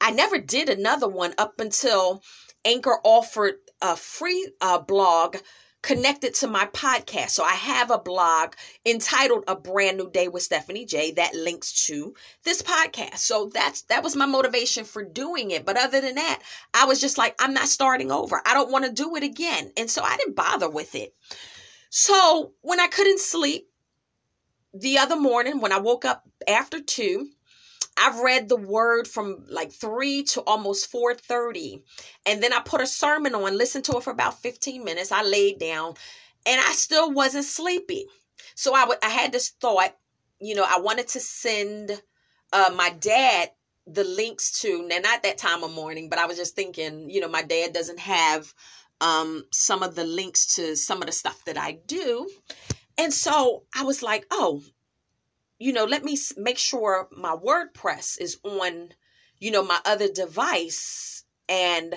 I 0.00 0.10
never 0.10 0.38
did 0.38 0.68
another 0.68 1.08
one 1.08 1.34
up 1.38 1.60
until 1.60 2.22
Anchor 2.64 2.98
offered 3.04 3.56
a 3.80 3.96
free 3.96 4.50
uh, 4.60 4.78
blog 4.78 5.36
connected 5.82 6.34
to 6.34 6.46
my 6.46 6.66
podcast. 6.66 7.30
So 7.30 7.44
I 7.44 7.52
have 7.52 7.90
a 7.90 7.98
blog 7.98 8.54
entitled 8.84 9.44
A 9.46 9.56
Brand 9.56 9.96
New 9.96 10.10
Day 10.10 10.28
with 10.28 10.42
Stephanie 10.42 10.84
J 10.84 11.12
that 11.12 11.34
links 11.34 11.86
to 11.86 12.14
this 12.44 12.62
podcast. 12.62 13.18
So 13.18 13.50
that's 13.52 13.82
that 13.82 14.02
was 14.02 14.16
my 14.16 14.26
motivation 14.26 14.84
for 14.84 15.04
doing 15.04 15.50
it. 15.50 15.64
But 15.64 15.76
other 15.76 16.00
than 16.00 16.16
that, 16.16 16.42
I 16.74 16.84
was 16.86 17.00
just 17.00 17.18
like 17.18 17.34
I'm 17.38 17.54
not 17.54 17.68
starting 17.68 18.10
over. 18.10 18.42
I 18.44 18.54
don't 18.54 18.72
want 18.72 18.84
to 18.84 18.92
do 18.92 19.16
it 19.16 19.22
again. 19.22 19.72
And 19.76 19.90
so 19.90 20.02
I 20.02 20.16
didn't 20.16 20.36
bother 20.36 20.68
with 20.68 20.94
it. 20.94 21.14
So 21.90 22.52
when 22.60 22.80
I 22.80 22.88
couldn't 22.88 23.20
sleep 23.20 23.68
the 24.74 24.98
other 24.98 25.18
morning 25.18 25.60
when 25.60 25.72
I 25.72 25.78
woke 25.78 26.04
up 26.04 26.28
after 26.46 26.80
2, 26.80 27.28
I've 27.98 28.20
read 28.20 28.48
the 28.48 28.56
word 28.56 29.08
from 29.08 29.44
like 29.48 29.72
3 29.72 30.22
to 30.24 30.42
almost 30.42 30.90
4:30 30.90 31.82
and 32.26 32.42
then 32.42 32.52
I 32.52 32.60
put 32.60 32.80
a 32.80 32.86
sermon 32.86 33.34
on, 33.34 33.56
listened 33.56 33.84
to 33.86 33.96
it 33.96 34.02
for 34.02 34.10
about 34.10 34.40
15 34.40 34.84
minutes. 34.84 35.12
I 35.12 35.22
laid 35.22 35.58
down 35.58 35.94
and 36.46 36.60
I 36.60 36.72
still 36.72 37.10
wasn't 37.10 37.44
sleepy. 37.44 38.06
So 38.54 38.74
I 38.74 39.08
had 39.08 39.32
this 39.32 39.50
thought, 39.60 39.96
you 40.40 40.54
know, 40.54 40.64
I 40.66 40.80
wanted 40.80 41.08
to 41.08 41.20
send 41.20 42.00
uh, 42.52 42.70
my 42.74 42.90
dad 42.90 43.50
the 43.86 44.04
links 44.04 44.60
to 44.60 44.86
now 44.86 44.98
not 44.98 45.22
that 45.22 45.38
time 45.38 45.64
of 45.64 45.72
morning, 45.72 46.08
but 46.08 46.18
I 46.18 46.26
was 46.26 46.36
just 46.36 46.54
thinking, 46.54 47.08
you 47.10 47.20
know, 47.20 47.28
my 47.28 47.42
dad 47.42 47.72
doesn't 47.72 47.98
have 47.98 48.52
um 49.00 49.44
some 49.52 49.82
of 49.82 49.94
the 49.94 50.04
links 50.04 50.56
to 50.56 50.76
some 50.76 50.98
of 50.98 51.06
the 51.06 51.12
stuff 51.12 51.44
that 51.46 51.56
I 51.56 51.78
do. 51.86 52.28
And 52.98 53.14
so 53.14 53.62
I 53.74 53.84
was 53.84 54.02
like, 54.02 54.26
oh, 54.30 54.62
you 55.58 55.72
know, 55.72 55.84
let 55.84 56.04
me 56.04 56.16
make 56.36 56.58
sure 56.58 57.08
my 57.16 57.34
WordPress 57.34 58.20
is 58.20 58.38
on, 58.44 58.90
you 59.38 59.50
know, 59.50 59.64
my 59.64 59.80
other 59.84 60.08
device. 60.08 61.24
And 61.48 61.94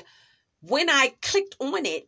when 0.61 0.89
I 0.89 1.13
clicked 1.21 1.55
on 1.59 1.85
it, 1.85 2.07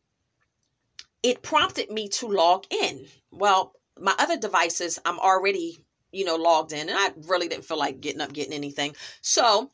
it 1.21 1.41
prompted 1.41 1.89
me 1.89 2.09
to 2.09 2.27
log 2.27 2.65
in. 2.69 3.05
Well, 3.31 3.73
my 3.99 4.15
other 4.17 4.37
devices, 4.37 4.99
I'm 5.05 5.19
already, 5.19 5.83
you 6.11 6.25
know, 6.25 6.35
logged 6.35 6.73
in, 6.73 6.89
and 6.89 6.97
I 6.97 7.11
really 7.27 7.47
didn't 7.47 7.65
feel 7.65 7.77
like 7.77 8.01
getting 8.01 8.21
up, 8.21 8.33
getting 8.33 8.53
anything. 8.53 8.95
So 9.21 9.71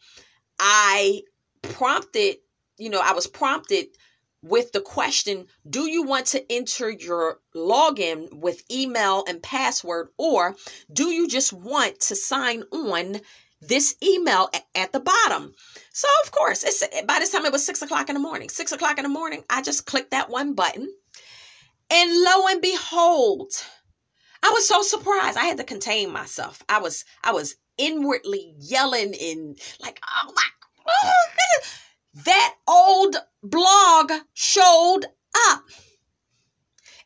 I 0.59 1.23
prompted, 1.61 2.37
you 2.77 2.89
know, 2.89 3.01
I 3.03 3.13
was 3.13 3.27
prompted 3.27 3.87
with 4.41 4.71
the 4.71 4.81
question 4.81 5.47
Do 5.69 5.89
you 5.89 6.03
want 6.03 6.27
to 6.27 6.51
enter 6.51 6.89
your 6.89 7.39
login 7.55 8.33
with 8.33 8.63
email 8.71 9.23
and 9.27 9.41
password, 9.41 10.09
or 10.17 10.55
do 10.91 11.09
you 11.09 11.27
just 11.27 11.53
want 11.53 11.99
to 12.01 12.15
sign 12.15 12.63
on 12.71 13.21
this 13.61 13.95
email 14.01 14.49
at 14.75 14.91
the 14.91 14.99
bottom? 14.99 15.53
So, 15.91 16.07
of 16.23 16.31
course, 16.31 16.63
it's 16.63 16.83
by 17.05 17.19
this 17.19 17.31
time 17.31 17.45
it 17.45 17.51
was 17.51 17.65
six 17.65 17.81
o'clock 17.81 18.09
in 18.09 18.15
the 18.15 18.21
morning. 18.21 18.49
Six 18.49 18.71
o'clock 18.71 18.97
in 18.97 19.03
the 19.03 19.09
morning, 19.09 19.43
I 19.49 19.61
just 19.61 19.85
clicked 19.85 20.11
that 20.11 20.29
one 20.29 20.53
button, 20.53 20.89
and 21.89 22.23
lo 22.23 22.47
and 22.47 22.61
behold, 22.61 23.51
I 24.41 24.51
was 24.51 24.67
so 24.67 24.81
surprised. 24.81 25.37
I 25.37 25.45
had 25.45 25.57
to 25.57 25.63
contain 25.63 26.11
myself. 26.11 26.63
I 26.69 26.79
was 26.79 27.03
I 27.23 27.33
was 27.33 27.55
inwardly 27.77 28.53
yelling 28.59 29.15
and 29.19 29.57
like, 29.81 29.99
oh 30.05 30.33
my, 30.35 30.43
oh, 30.87 31.13
that 32.25 32.55
old 32.67 33.15
blog 33.43 34.11
showed 34.33 35.01
up. 35.49 35.63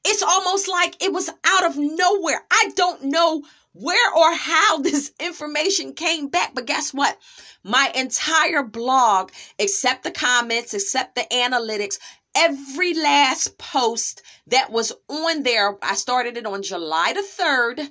It's 0.05 0.23
almost 0.23 0.67
like 0.67 1.01
it 1.01 1.13
was 1.13 1.29
out 1.45 1.65
of 1.65 1.77
nowhere. 1.77 2.43
I 2.51 2.71
don't 2.75 3.05
know 3.05 3.43
where 3.73 4.13
or 4.13 4.33
how 4.35 4.77
this 4.81 5.11
information 5.19 5.93
came 5.93 6.27
back, 6.27 6.53
but 6.53 6.65
guess 6.65 6.93
what? 6.93 7.17
My 7.63 7.91
entire 7.95 8.63
blog, 8.63 9.31
except 9.57 10.03
the 10.03 10.11
comments, 10.11 10.73
except 10.73 11.15
the 11.15 11.25
analytics, 11.31 11.99
every 12.35 12.93
last 12.93 13.57
post 13.57 14.21
that 14.47 14.71
was 14.71 14.91
on 15.07 15.43
there, 15.43 15.77
I 15.81 15.95
started 15.95 16.37
it 16.37 16.45
on 16.45 16.63
July 16.63 17.13
the 17.13 17.43
3rd, 17.43 17.89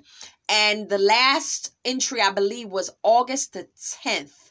and 0.49 0.89
the 0.89 0.99
last 0.99 1.73
entry, 1.85 2.21
I 2.21 2.31
believe, 2.31 2.69
was 2.69 2.91
August 3.03 3.53
the 3.55 3.69
10th. 4.05 4.51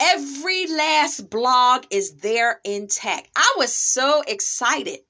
Every 0.00 0.66
last 0.68 1.28
blog 1.28 1.84
is 1.90 2.18
there 2.18 2.60
intact. 2.64 3.30
I 3.34 3.54
was 3.56 3.76
so 3.76 4.22
excited. 4.28 5.00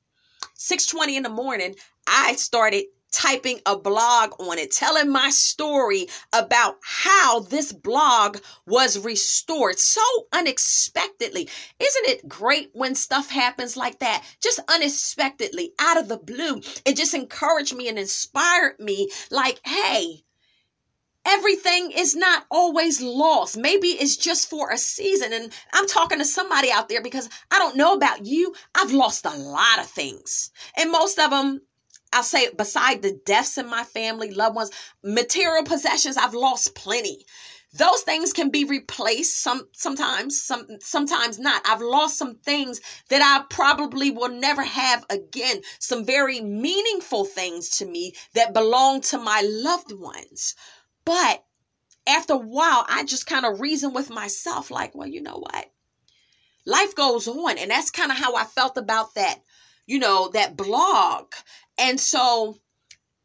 6:20 0.55 1.17
in 1.17 1.23
the 1.25 1.29
morning, 1.29 1.77
I 2.07 2.37
started 2.37 2.85
typing 3.13 3.61
a 3.67 3.77
blog 3.77 4.33
on 4.41 4.59
it, 4.59 4.71
telling 4.71 5.11
my 5.11 5.31
story 5.31 6.09
about 6.33 6.79
how 6.83 7.41
this 7.41 7.73
blog 7.73 8.39
was 8.67 8.99
restored 8.99 9.79
so 9.79 10.03
unexpectedly. 10.33 11.49
Isn't 11.79 12.09
it 12.09 12.29
great 12.29 12.71
when 12.73 12.95
stuff 12.95 13.31
happens 13.31 13.77
like 13.77 13.99
that? 14.01 14.25
Just 14.43 14.61
unexpectedly, 14.69 15.73
out 15.79 15.99
of 15.99 16.09
the 16.09 16.19
blue. 16.19 16.61
It 16.85 16.97
just 16.97 17.15
encouraged 17.15 17.75
me 17.75 17.89
and 17.89 17.99
inspired 17.99 18.79
me 18.79 19.11
like, 19.31 19.61
hey, 19.67 20.25
everything 21.29 21.91
is 21.91 22.17
not 22.17 22.47
always 22.51 23.01
lost. 23.01 23.57
Maybe 23.57 23.89
it's 23.89 24.17
just 24.17 24.49
for 24.49 24.71
a 24.71 24.79
season. 24.79 25.33
And 25.33 25.53
I'm 25.73 25.87
talking 25.87 26.19
to 26.19 26.25
somebody 26.25 26.71
out 26.71 26.89
there 26.89 27.03
because 27.03 27.29
I 27.51 27.59
don't 27.59 27.77
know 27.77 27.95
about 27.95 28.25
you. 28.25 28.55
I've 28.75 28.93
lost 28.93 29.27
a 29.27 29.37
lot 29.37 29.79
of 29.79 29.87
things. 29.87 30.51
And 30.77 30.91
most 30.91 31.19
of 31.19 31.31
them 31.31 31.61
I'll 32.11 32.23
say 32.23 32.49
beside 32.51 33.03
the 33.03 33.21
deaths 33.27 33.59
in 33.59 33.69
my 33.69 33.85
family, 33.85 34.31
loved 34.31 34.57
ones, 34.57 34.71
material 35.05 35.63
possessions, 35.65 36.17
I've 36.17 36.33
lost 36.33 36.75
plenty. 36.75 37.27
Those 37.75 38.01
things 38.01 38.33
can 38.33 38.49
be 38.49 38.65
replaced 38.65 39.43
some 39.43 39.69
sometimes, 39.73 40.41
some 40.41 40.67
sometimes 40.81 41.39
not. 41.39 41.61
I've 41.67 41.83
lost 41.83 42.17
some 42.17 42.37
things 42.37 42.81
that 43.11 43.21
I 43.21 43.45
probably 43.51 44.11
will 44.11 44.31
never 44.31 44.63
have 44.63 45.05
again. 45.11 45.61
Some 45.79 46.07
very 46.07 46.41
meaningful 46.41 47.27
things 47.27 47.69
to 47.77 47.85
me 47.85 48.15
that 48.33 48.55
belong 48.55 49.03
to 49.03 49.19
my 49.19 49.43
loved 49.45 49.93
ones. 49.93 50.55
But 51.09 51.43
after 52.07 52.35
a 52.35 52.37
while, 52.37 52.85
I 52.87 53.03
just 53.03 53.27
kind 53.27 53.47
of 53.47 53.63
reason 53.63 53.95
with 53.95 54.11
myself, 54.11 54.71
like, 54.71 54.95
well, 54.95 55.09
you 55.09 55.23
know 55.23 55.39
what? 55.39 55.71
Life 56.67 56.95
goes 56.95 57.27
on. 57.27 57.57
And 57.57 57.71
that's 57.71 57.91
kind 57.91 58.13
of 58.13 58.19
how 58.19 58.37
I 58.37 58.45
felt 58.45 58.77
about 58.77 59.15
that, 59.15 59.41
you 59.87 60.01
know, 60.01 60.29
that 60.35 60.55
blog. 60.55 61.33
And 61.79 61.99
so 61.99 62.59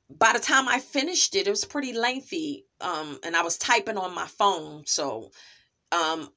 by 0.09 0.31
the 0.31 0.39
time 0.39 0.69
I 0.69 0.79
finished 0.79 1.35
it, 1.35 1.45
it 1.45 1.49
was 1.49 1.65
pretty 1.65 1.91
lengthy. 1.91 2.65
Um, 2.79 3.19
and 3.21 3.35
I 3.35 3.41
was 3.41 3.57
typing 3.57 3.97
on 3.97 4.15
my 4.15 4.27
phone. 4.27 4.83
So 4.85 5.31
um 5.91 6.29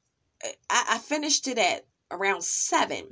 I, 0.69 0.85
I 0.91 0.99
finished 0.99 1.47
it 1.47 1.59
at 1.59 1.87
around 2.11 2.43
seven. 2.43 3.07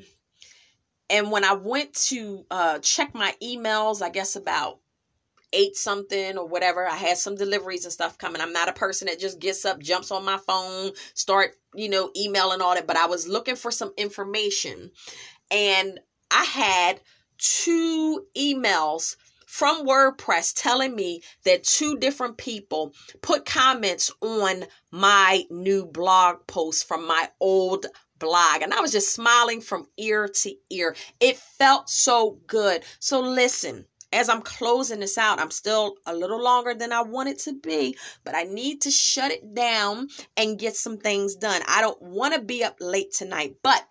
And 1.09 1.31
when 1.31 1.45
I 1.45 1.53
went 1.53 1.95
to 2.09 2.47
uh 2.51 2.81
check 2.81 3.15
my 3.15 3.33
emails, 3.41 4.03
I 4.03 4.11
guess 4.11 4.35
about 4.35 4.81
eight 5.55 5.77
something 5.77 6.37
or 6.37 6.47
whatever. 6.47 6.87
I 6.87 6.97
had 6.97 7.17
some 7.17 7.37
deliveries 7.37 7.85
and 7.85 7.93
stuff 7.93 8.19
coming. 8.19 8.43
I'm 8.43 8.53
not 8.53 8.69
a 8.69 8.73
person 8.73 9.07
that 9.07 9.21
just 9.21 9.39
gets 9.39 9.65
up, 9.65 9.81
jumps 9.81 10.11
on 10.11 10.25
my 10.25 10.37
phone, 10.37 10.93
start, 11.15 11.57
you 11.75 11.89
know, 11.89 12.11
emailing 12.17 12.61
all 12.61 12.75
that, 12.75 12.87
but 12.87 12.97
I 12.97 13.07
was 13.07 13.29
looking 13.29 13.57
for 13.57 13.71
some 13.71 13.93
information 13.97 14.91
and 15.51 16.01
I 16.31 16.45
had 16.45 17.01
two 17.39 18.27
emails 18.37 19.17
from 19.47 19.87
WordPress 19.87 20.53
telling 20.61 20.97
me 20.97 21.23
that 21.45 21.63
two 21.63 21.97
different 21.97 22.37
people 22.39 22.93
put 23.23 23.45
comments 23.45 24.11
on 24.21 24.65
my 24.91 25.45
new 25.49 25.87
blog 25.87 26.45
post 26.49 26.89
from 26.89 27.07
my 27.07 27.29
old 27.39 27.87
blog. 28.19 28.63
And 28.63 28.75
I 28.75 28.81
was 28.81 28.91
just 28.91 29.15
smiling 29.15 29.61
from 29.61 29.87
ear 29.97 30.27
to 30.27 30.55
ear. 30.71 30.97
It 31.21 31.37
felt 31.37 31.89
so 31.89 32.41
good. 32.47 32.83
So, 32.99 33.21
listen. 33.21 33.87
As 34.15 34.29
I'm 34.29 34.43
closing 34.43 35.01
this 35.01 35.19
out, 35.19 35.41
I'm 35.41 35.51
still 35.51 35.97
a 36.07 36.15
little 36.15 36.41
longer 36.41 36.73
than 36.73 36.93
I 36.93 37.03
want 37.03 37.29
it 37.29 37.41
to 37.41 37.53
be, 37.53 37.97
but 38.23 38.37
I 38.37 38.45
need 38.45 38.83
to 38.83 38.91
shut 38.93 39.33
it 39.33 39.55
down 39.55 40.09
and 40.37 40.57
get 40.57 40.77
some 40.77 40.99
things 40.99 41.35
done. 41.35 41.63
I 41.67 41.81
don't 41.81 42.01
want 42.01 42.33
to 42.35 42.41
be 42.41 42.63
up 42.63 42.77
late 42.79 43.13
tonight, 43.13 43.57
but 43.65 43.85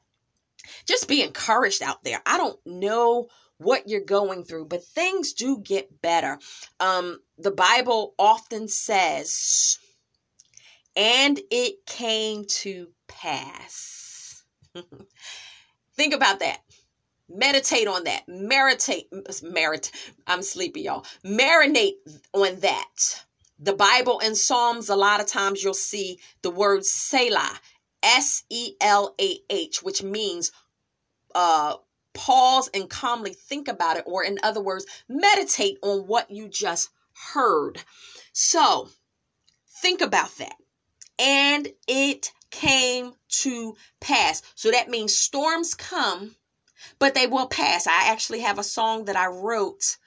just 0.88 1.10
be 1.10 1.22
encouraged 1.22 1.84
out 1.84 2.06
there. 2.06 2.22
I 2.26 2.38
don't 2.38 2.58
know 2.66 3.28
what 3.58 3.90
you're 3.90 4.00
going 4.00 4.46
through, 4.46 4.68
but 4.68 4.86
things 4.86 5.34
do 5.34 5.60
get 5.60 6.02
better. 6.02 6.40
Um, 6.80 7.20
the 7.38 7.52
Bible 7.52 8.16
often 8.18 8.70
says, 8.70 9.78
and 10.96 11.38
it 11.52 11.86
came 11.86 12.46
to 12.62 12.88
pass. 13.10 14.44
Think 15.96 16.14
about 16.14 16.40
that. 16.40 16.60
Meditate 17.34 17.88
on 17.88 18.04
that. 18.04 18.24
Meditate, 18.28 19.08
merit. 19.42 19.92
I'm 20.28 20.44
sleepy, 20.44 20.82
y'all. 20.82 21.06
Marinate 21.26 21.96
on 22.34 22.60
that. 22.60 23.24
The 23.60 23.74
Bible 23.74 24.22
and 24.24 24.38
Psalms, 24.38 24.90
a 24.90 24.96
lot 24.96 25.20
of 25.20 25.28
times 25.28 25.64
you'll 25.64 25.74
see 25.74 26.20
the 26.42 26.52
word 26.52 26.86
Selah, 26.86 27.60
S 28.02 28.44
E 28.50 28.74
L 28.82 29.16
A 29.20 29.40
H, 29.50 29.82
which 29.82 30.04
means 30.04 30.52
uh 31.34 31.76
pause 32.14 32.70
and 32.74 32.90
calmly 32.90 33.34
think 33.34 33.68
about 33.68 33.98
it, 33.98 34.04
or 34.06 34.24
in 34.24 34.38
other 34.44 34.62
words, 34.62 34.86
meditate 35.10 35.80
on 35.82 36.06
what 36.06 36.30
you 36.30 36.48
just 36.48 36.90
heard. 37.34 37.82
So 38.34 38.90
think 39.82 40.02
about 40.02 40.36
that. 40.38 40.56
And 41.18 41.68
it 41.88 42.32
came 42.52 43.14
to 43.42 43.76
pass. 44.00 44.44
So 44.56 44.72
that 44.72 44.90
means 44.90 45.16
storms 45.16 45.74
come, 45.74 46.36
but 47.00 47.14
they 47.14 47.28
will 47.28 47.48
pass. 47.48 47.88
I 47.88 48.12
actually 48.12 48.42
have 48.42 48.60
a 48.60 48.64
song 48.64 49.06
that 49.06 49.16
I 49.16 49.28
wrote 49.28 49.98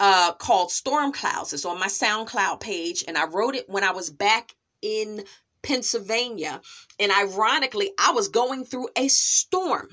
uh, 0.00 0.32
called 0.32 0.70
Storm 0.70 1.12
Clouds. 1.12 1.52
It's 1.52 1.64
on 1.64 1.78
my 1.78 1.86
SoundCloud 1.86 2.60
page, 2.60 3.04
and 3.06 3.16
I 3.16 3.26
wrote 3.26 3.54
it 3.54 3.68
when 3.68 3.84
I 3.84 3.92
was 3.92 4.10
back 4.10 4.54
in 4.82 5.24
Pennsylvania. 5.62 6.60
And 6.98 7.10
ironically, 7.10 7.92
I 7.98 8.12
was 8.12 8.28
going 8.28 8.64
through 8.64 8.88
a 8.96 9.08
storm. 9.08 9.88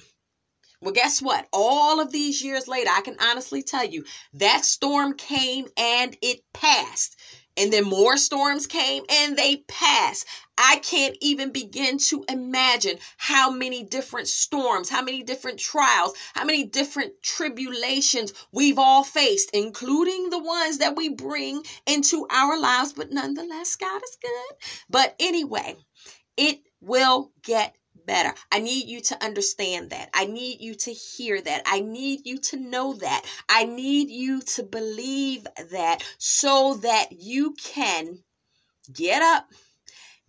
Well, 0.81 0.93
guess 0.93 1.21
what? 1.21 1.47
All 1.53 1.99
of 1.99 2.12
these 2.12 2.41
years 2.41 2.67
later, 2.67 2.89
I 2.91 3.01
can 3.01 3.15
honestly 3.21 3.62
tell 3.62 3.86
you 3.86 4.03
that 4.34 4.65
storm 4.65 5.13
came 5.13 5.67
and 5.77 6.17
it 6.21 6.41
passed. 6.53 7.15
And 7.58 7.72
then 7.72 7.84
more 7.84 8.18
storms 8.18 8.66
came 8.66 9.04
and 9.10 9.38
they 9.38 9.58
passed. 9.68 10.26
I 10.58 10.78
can't 10.78 11.18
even 11.22 11.52
begin 11.52 11.98
to 12.10 12.24
imagine 12.30 12.98
how 13.18 13.52
many 13.52 13.84
different 13.84 14.28
storms, 14.28 14.90
how 14.90 15.02
many 15.02 15.24
different 15.24 15.60
trials, 15.60 16.14
how 16.34 16.46
many 16.46 16.64
different 16.64 17.14
tribulations 17.22 18.34
we've 18.52 18.80
all 18.80 19.04
faced, 19.04 19.50
including 19.54 20.30
the 20.30 20.40
ones 20.40 20.78
that 20.78 20.96
we 20.96 21.10
bring 21.10 21.64
into 21.86 22.28
our 22.30 22.60
lives. 22.60 22.94
But 22.94 23.12
nonetheless, 23.12 23.76
God 23.76 24.02
is 24.04 24.18
good. 24.22 24.58
But 24.90 25.16
anyway, 25.20 25.76
it 26.38 26.62
will 26.80 27.32
get 27.44 27.76
better. 28.06 28.34
I 28.52 28.60
need 28.60 28.88
you 28.88 29.02
to 29.02 29.24
understand 29.24 29.92
that. 29.92 30.10
I 30.14 30.26
need 30.26 30.62
you 30.62 30.76
to 30.76 30.92
hear 30.92 31.42
that. 31.42 31.64
I 31.66 31.80
need 31.80 32.26
you 32.26 32.38
to 32.40 32.58
know 32.58 32.94
that. 32.94 33.26
I 33.50 33.66
need 33.66 34.10
you 34.10 34.42
to 34.42 34.64
believe 34.64 35.48
that 35.72 36.04
so 36.18 36.76
that 36.82 37.12
you 37.12 37.56
can 37.64 38.20
get 38.92 39.22
up, 39.22 39.48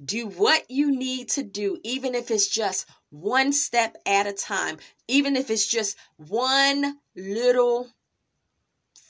do 0.05 0.27
what 0.27 0.71
you 0.71 0.91
need 0.97 1.31
to 1.31 1.43
do, 1.43 1.79
even 1.85 2.15
if 2.15 2.31
it's 2.31 2.49
just 2.49 2.89
one 3.11 3.53
step 3.53 3.97
at 4.07 4.27
a 4.27 4.33
time, 4.33 4.79
even 5.09 5.37
if 5.37 5.51
it's 5.51 5.67
just 5.67 5.97
one 6.17 6.99
little 7.15 7.89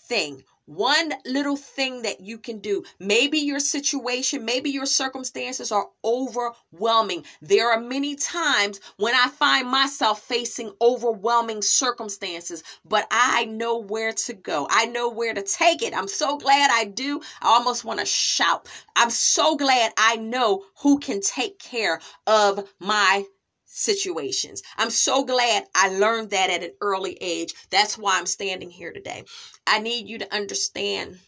thing 0.09 0.43
one 0.67 1.13
little 1.27 1.57
thing 1.57 2.03
that 2.03 2.21
you 2.21 2.39
can 2.39 2.59
do. 2.59 2.85
Maybe 3.01 3.39
your 3.39 3.61
situation, 3.61 4.45
maybe 4.45 4.71
your 4.71 4.87
circumstances 4.87 5.73
are 5.73 5.89
overwhelming. 6.05 7.25
There 7.41 7.71
are 7.71 7.81
many 7.81 8.15
times 8.15 8.81
when 8.97 9.15
I 9.15 9.29
find 9.29 9.69
myself 9.69 10.23
facing 10.23 10.73
overwhelming 10.81 11.63
circumstances, 11.63 12.63
but 12.85 13.07
I 13.11 13.45
know 13.47 13.79
where 13.79 14.13
to 14.13 14.33
go. 14.35 14.67
I 14.71 14.87
know 14.87 15.09
where 15.09 15.35
to 15.35 15.43
take 15.43 15.83
it. 15.83 15.97
I'm 15.97 16.09
so 16.09 16.39
glad 16.39 16.71
I 16.73 16.85
do. 16.85 17.21
I 17.41 17.49
almost 17.49 17.85
want 17.85 18.01
to 18.01 18.07
shout. 18.07 18.69
I'm 18.97 19.11
so 19.11 19.57
glad 19.57 19.93
I 19.97 20.17
know 20.17 20.65
who 20.81 20.99
can 20.99 21.21
take 21.21 21.59
care 21.59 22.01
of 22.27 22.69
my 22.79 23.25
situations. 23.73 24.63
I'm 24.77 24.91
so 24.91 25.25
glad 25.25 25.65
I 25.75 25.89
learned 25.89 26.31
that 26.31 26.51
at 26.51 26.63
an 26.63 26.73
early 26.81 27.17
age. 27.21 27.55
That's 27.71 27.97
why 27.97 28.19
I'm 28.19 28.27
standing 28.27 28.71
here 28.71 28.93
today. 28.93 29.25
I 29.67 29.79
need 29.79 30.09
you 30.09 30.19
to 30.19 30.35
understand 30.35 31.19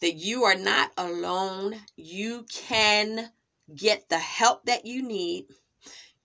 that 0.00 0.14
you 0.14 0.44
are 0.44 0.56
not 0.56 0.90
alone. 0.96 1.76
You 1.96 2.44
can 2.52 3.30
get 3.74 4.08
the 4.08 4.18
help 4.18 4.66
that 4.66 4.84
you 4.84 5.02
need. 5.02 5.46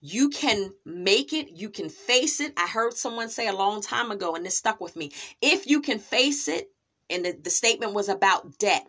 You 0.00 0.30
can 0.30 0.72
make 0.84 1.32
it. 1.32 1.50
You 1.50 1.70
can 1.70 1.88
face 1.88 2.40
it. 2.40 2.52
I 2.56 2.66
heard 2.66 2.94
someone 2.94 3.28
say 3.28 3.46
a 3.46 3.54
long 3.54 3.80
time 3.80 4.10
ago, 4.10 4.34
and 4.34 4.44
this 4.44 4.58
stuck 4.58 4.80
with 4.80 4.96
me. 4.96 5.12
If 5.40 5.68
you 5.68 5.80
can 5.80 6.00
face 6.00 6.48
it, 6.48 6.68
and 7.08 7.24
the, 7.24 7.38
the 7.40 7.50
statement 7.50 7.94
was 7.94 8.08
about 8.08 8.58
debt, 8.58 8.86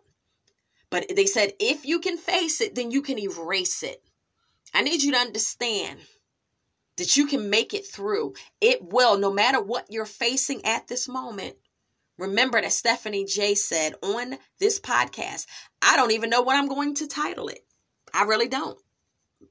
but 0.90 1.06
they 1.16 1.26
said, 1.26 1.54
if 1.60 1.86
you 1.86 2.00
can 2.00 2.18
face 2.18 2.62
it, 2.62 2.74
then 2.74 2.90
you 2.90 3.02
can 3.02 3.20
erase 3.20 3.84
it. 3.84 4.02
I 4.74 4.82
need 4.82 5.04
you 5.04 5.12
to 5.12 5.18
understand 5.18 6.00
that 6.98 7.16
you 7.16 7.28
can 7.28 7.50
make 7.50 7.74
it 7.74 7.86
through. 7.86 8.34
It 8.62 8.84
will, 8.84 9.18
no 9.18 9.32
matter 9.32 9.62
what 9.62 9.88
you're 9.90 10.06
facing 10.06 10.66
at 10.66 10.88
this 10.88 11.08
moment. 11.08 11.56
Remember 12.18 12.62
that 12.62 12.72
Stephanie 12.72 13.26
J 13.26 13.56
said 13.56 13.96
on 14.04 14.38
this 14.60 14.80
podcast, 14.80 15.48
I 15.82 15.96
don't 15.96 16.12
even 16.12 16.30
know 16.30 16.42
what 16.42 16.56
I'm 16.56 16.68
going 16.68 16.94
to 16.96 17.08
title 17.08 17.48
it. 17.48 17.66
I 18.14 18.24
really 18.24 18.48
don't. 18.48 18.78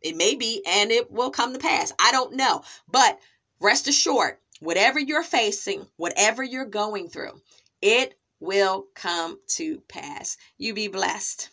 It 0.00 0.16
may 0.16 0.36
be 0.36 0.62
and 0.66 0.90
it 0.90 1.10
will 1.10 1.30
come 1.30 1.52
to 1.52 1.58
pass. 1.58 1.92
I 1.98 2.12
don't 2.12 2.36
know. 2.36 2.62
But 2.88 3.18
rest 3.60 3.88
assured, 3.88 4.36
whatever 4.60 5.00
you're 5.00 5.24
facing, 5.24 5.86
whatever 5.96 6.42
you're 6.42 6.64
going 6.64 7.08
through, 7.08 7.40
it 7.80 8.14
will 8.38 8.86
come 8.94 9.38
to 9.56 9.80
pass. 9.88 10.36
You 10.56 10.74
be 10.74 10.88
blessed. 10.88 11.50